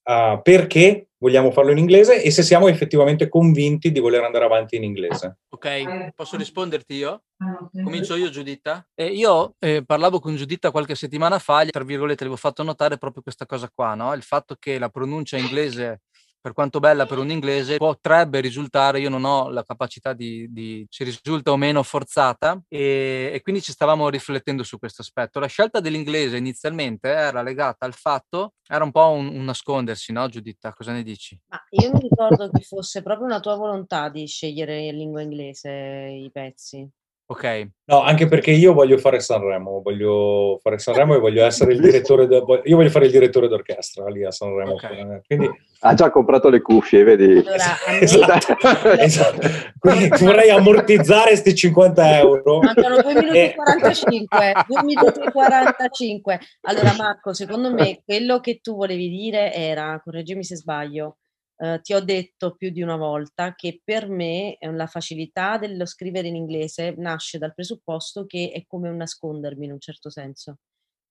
uh, 0.03 0.39
perché 0.43 1.07
vogliamo 1.21 1.51
farlo 1.51 1.71
in 1.71 1.77
inglese 1.77 2.21
e 2.21 2.31
se 2.31 2.41
siamo 2.41 2.67
effettivamente 2.67 3.29
convinti 3.29 3.91
di 3.91 3.99
voler 3.99 4.23
andare 4.23 4.45
avanti 4.45 4.75
in 4.75 4.83
inglese. 4.83 5.37
Ok, 5.49 6.13
posso 6.15 6.35
risponderti 6.35 6.95
io? 6.95 7.23
Comincio 7.71 8.15
io, 8.15 8.29
Giuditta? 8.29 8.85
Eh, 8.95 9.05
io 9.07 9.55
eh, 9.59 9.83
parlavo 9.85 10.19
con 10.19 10.35
Giuditta 10.35 10.71
qualche 10.71 10.95
settimana 10.95 11.37
fa, 11.37 11.63
tra 11.65 11.83
virgolette, 11.83 12.23
le 12.23 12.29
avevo 12.29 12.41
fatto 12.41 12.63
notare 12.63 12.97
proprio 12.97 13.21
questa 13.21 13.45
cosa 13.45 13.69
qua, 13.73 13.93
no? 13.93 14.13
il 14.13 14.23
fatto 14.23 14.55
che 14.59 14.79
la 14.79 14.89
pronuncia 14.89 15.37
inglese 15.37 16.01
per 16.41 16.53
quanto 16.53 16.79
bella 16.79 17.05
per 17.05 17.19
un 17.19 17.29
inglese, 17.29 17.77
potrebbe 17.77 18.39
risultare, 18.39 18.99
io 18.99 19.09
non 19.09 19.23
ho 19.23 19.49
la 19.49 19.63
capacità 19.63 20.13
di, 20.13 20.47
di 20.51 20.85
se 20.89 21.03
risulta 21.03 21.51
o 21.51 21.57
meno 21.57 21.83
forzata 21.83 22.59
e, 22.67 23.31
e, 23.33 23.41
quindi 23.41 23.61
ci 23.61 23.71
stavamo 23.71 24.09
riflettendo 24.09 24.63
su 24.63 24.79
questo 24.79 25.03
aspetto. 25.03 25.39
La 25.39 25.47
scelta 25.47 25.79
dell'inglese 25.79 26.37
inizialmente 26.37 27.09
era 27.09 27.43
legata 27.43 27.85
al 27.85 27.93
fatto, 27.93 28.53
era 28.67 28.83
un 28.83 28.91
po' 28.91 29.09
un, 29.09 29.27
un 29.27 29.43
nascondersi, 29.43 30.11
no 30.11 30.27
Giuditta? 30.27 30.73
Cosa 30.73 30.91
ne 30.91 31.03
dici? 31.03 31.39
Ma 31.47 31.63
io 31.69 31.91
mi 31.93 31.99
ricordo 31.99 32.49
che 32.49 32.63
fosse 32.63 33.03
proprio 33.03 33.27
una 33.27 33.39
tua 33.39 33.55
volontà 33.55 34.09
di 34.09 34.25
scegliere 34.25 34.79
in 34.79 34.97
lingua 34.97 35.21
inglese 35.21 35.69
i 35.69 36.29
pezzi. 36.31 36.89
Ok. 37.31 37.69
No, 37.85 38.01
anche 38.01 38.27
perché 38.27 38.51
io 38.51 38.73
voglio 38.73 38.97
fare 38.97 39.21
Sanremo, 39.21 39.81
voglio 39.81 40.59
fare 40.61 40.77
Sanremo 40.77 41.15
e 41.15 41.19
voglio 41.19 41.45
essere 41.47 41.71
il 41.71 41.79
direttore, 41.79 42.27
de, 42.27 42.43
io 42.65 42.75
voglio 42.75 42.89
fare 42.89 43.05
il 43.05 43.11
direttore 43.11 43.47
d'orchestra 43.47 44.05
lì 44.09 44.25
a 44.25 44.31
Sanremo. 44.31 44.73
Okay. 44.73 45.21
Quindi... 45.25 45.49
Ha 45.83 45.93
già 45.93 46.11
comprato 46.11 46.49
le 46.49 46.61
cuffie, 46.61 47.03
vedi? 47.03 47.37
Allora, 47.37 47.77
esatto. 48.01 48.55
esatto. 48.99 49.47
Quindi 49.79 50.09
vorrei 50.19 50.49
ammortizzare 50.49 51.29
questi 51.29 51.55
50 51.55 52.19
euro. 52.19 52.59
Mancano 52.59 53.01
2 53.01 53.13
minuti 53.13 53.37
e 53.37 53.53
45, 53.55 54.53
2 54.67 54.83
minuti 54.83 55.19
e 55.21 55.31
45. 55.31 56.39
Allora 56.63 56.93
Marco, 56.97 57.33
secondo 57.33 57.73
me 57.73 58.01
quello 58.05 58.41
che 58.41 58.59
tu 58.61 58.75
volevi 58.75 59.07
dire 59.07 59.53
era, 59.53 59.99
correggimi 60.03 60.43
se 60.43 60.57
sbaglio, 60.57 61.15
eh, 61.61 61.79
ti 61.81 61.93
ho 61.93 61.99
detto 61.99 62.55
più 62.55 62.71
di 62.71 62.81
una 62.81 62.95
volta 62.95 63.53
che 63.53 63.81
per 63.83 64.09
me 64.09 64.57
eh, 64.57 64.71
la 64.71 64.87
facilità 64.87 65.59
dello 65.59 65.85
scrivere 65.85 66.27
in 66.27 66.35
inglese 66.35 66.95
nasce 66.97 67.37
dal 67.37 67.53
presupposto 67.53 68.25
che 68.25 68.51
è 68.51 68.65
come 68.65 68.89
un 68.89 68.95
nascondermi 68.95 69.65
in 69.65 69.73
un 69.73 69.79
certo 69.79 70.09
senso, 70.09 70.57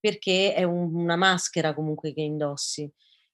perché 0.00 0.52
è 0.52 0.64
un, 0.64 0.92
una 0.92 1.14
maschera 1.14 1.72
comunque 1.72 2.12
che 2.12 2.22
indossi. 2.22 2.90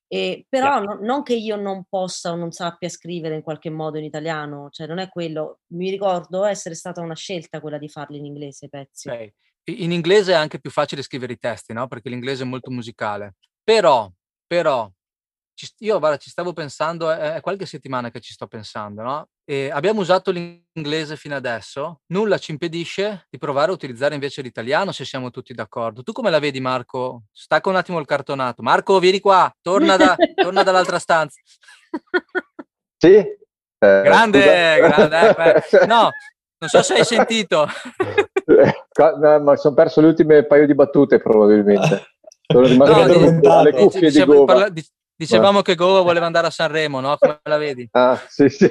E, 0.08 0.44
però 0.46 0.78
no, 0.78 0.98
non 1.00 1.22
che 1.22 1.34
io 1.34 1.56
non 1.56 1.84
possa 1.88 2.32
o 2.32 2.36
non 2.36 2.52
sappia 2.52 2.90
scrivere 2.90 3.34
in 3.34 3.42
qualche 3.42 3.70
modo 3.70 3.96
in 3.96 4.04
italiano, 4.04 4.68
cioè 4.70 4.86
non 4.86 4.98
è 4.98 5.08
quello. 5.08 5.60
Mi 5.68 5.88
ricordo 5.88 6.44
essere 6.44 6.74
stata 6.74 7.00
una 7.00 7.14
scelta 7.14 7.60
quella 7.60 7.78
di 7.78 7.88
farli 7.88 8.18
in 8.18 8.26
inglese 8.26 8.66
i 8.66 8.68
pezzi. 8.68 9.08
Okay. 9.08 9.32
In 9.68 9.90
inglese 9.90 10.32
è 10.32 10.36
anche 10.36 10.60
più 10.60 10.70
facile 10.70 11.00
scrivere 11.00 11.32
i 11.32 11.38
testi, 11.38 11.72
no? 11.72 11.88
Perché 11.88 12.10
l'inglese 12.10 12.42
è 12.42 12.46
molto 12.46 12.70
musicale. 12.70 13.36
Però, 13.64 14.08
però, 14.46 14.88
io 15.78 15.98
guarda, 15.98 16.16
ci 16.18 16.28
stavo 16.30 16.52
pensando, 16.52 17.10
è, 17.10 17.34
è, 17.34 17.40
qualche 17.40 17.64
settimana 17.66 18.10
che 18.10 18.20
ci 18.20 18.32
sto 18.32 18.46
pensando, 18.46 19.02
no? 19.02 19.28
E 19.44 19.70
abbiamo 19.70 20.00
usato 20.00 20.30
l'inglese 20.30 21.16
fino 21.16 21.34
adesso, 21.36 22.00
nulla 22.12 22.36
ci 22.38 22.50
impedisce 22.50 23.26
di 23.30 23.38
provare 23.38 23.70
a 23.70 23.74
utilizzare 23.74 24.14
invece 24.14 24.42
l'italiano 24.42 24.92
se 24.92 25.04
siamo 25.04 25.30
tutti 25.30 25.54
d'accordo. 25.54 26.02
Tu 26.02 26.12
come 26.12 26.30
la 26.30 26.38
vedi 26.38 26.60
Marco? 26.60 27.22
Stacca 27.32 27.68
un 27.70 27.76
attimo 27.76 27.98
il 27.98 28.06
cartonato. 28.06 28.62
Marco, 28.62 28.98
vieni 28.98 29.20
qua, 29.20 29.50
torna, 29.62 29.96
da, 29.96 30.16
torna 30.34 30.62
dall'altra 30.62 30.98
stanza. 30.98 31.40
Sì. 32.98 33.14
Eh, 33.14 33.36
grande, 33.78 34.76
grande. 34.78 35.64
Eh, 35.70 35.84
no, 35.86 36.10
Non 36.58 36.70
so 36.70 36.82
se 36.82 36.94
hai 36.94 37.04
sentito. 37.04 37.66
Eh, 38.46 39.38
ma 39.40 39.54
sono 39.56 39.74
perso 39.74 40.00
le 40.00 40.06
ultime 40.08 40.44
paio 40.46 40.66
di 40.66 40.74
battute 40.74 41.20
probabilmente. 41.20 42.06
Sono 42.48 42.64
rimasto 42.66 43.30
No, 43.42 43.58
alle 43.58 43.72
dice- 43.72 43.82
cuffie 43.82 44.10
di 44.10 44.24
gomma. 44.24 44.44
parla- 44.44 44.68
di- 44.70 44.86
Dicevamo 45.18 45.62
che 45.62 45.74
Gova 45.74 46.02
voleva 46.02 46.26
andare 46.26 46.48
a 46.48 46.50
Sanremo, 46.50 47.00
no? 47.00 47.16
Come 47.18 47.40
la 47.44 47.56
vedi? 47.56 47.88
Ah, 47.96 48.20
sì, 48.28 48.48
sì. 48.50 48.70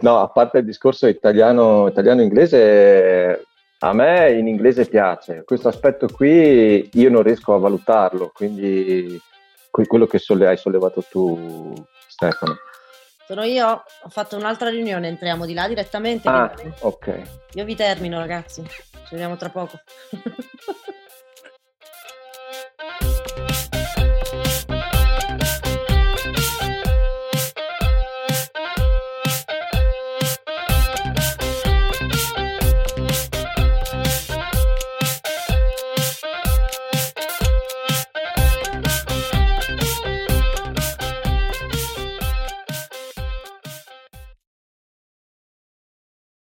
No, 0.00 0.20
a 0.20 0.28
parte 0.28 0.58
il 0.58 0.64
discorso 0.64 1.06
italiano, 1.06 1.86
italiano-inglese, 1.88 3.44
a 3.80 3.92
me 3.92 4.32
in 4.32 4.48
inglese 4.48 4.86
piace. 4.86 5.42
Questo 5.44 5.68
aspetto 5.68 6.06
qui 6.08 6.88
io 6.92 7.10
non 7.10 7.22
riesco 7.22 7.54
a 7.54 7.58
valutarlo, 7.58 8.30
quindi 8.32 9.20
que- 9.70 9.86
quello 9.86 10.06
che 10.06 10.18
solle- 10.18 10.46
hai 10.46 10.56
sollevato 10.56 11.04
tu, 11.10 11.74
Stefano. 12.08 12.56
Sono 13.26 13.44
io, 13.44 13.66
ho 14.02 14.08
fatto 14.08 14.36
un'altra 14.36 14.70
riunione, 14.70 15.08
entriamo 15.08 15.44
di 15.44 15.52
là 15.54 15.68
direttamente. 15.68 16.28
Ah, 16.28 16.50
quindi 16.54 16.74
ok. 16.80 17.22
Io 17.54 17.64
vi 17.64 17.76
termino 17.76 18.18
ragazzi, 18.18 18.62
ci 18.66 19.10
vediamo 19.10 19.36
tra 19.36 19.50
poco. 19.50 19.78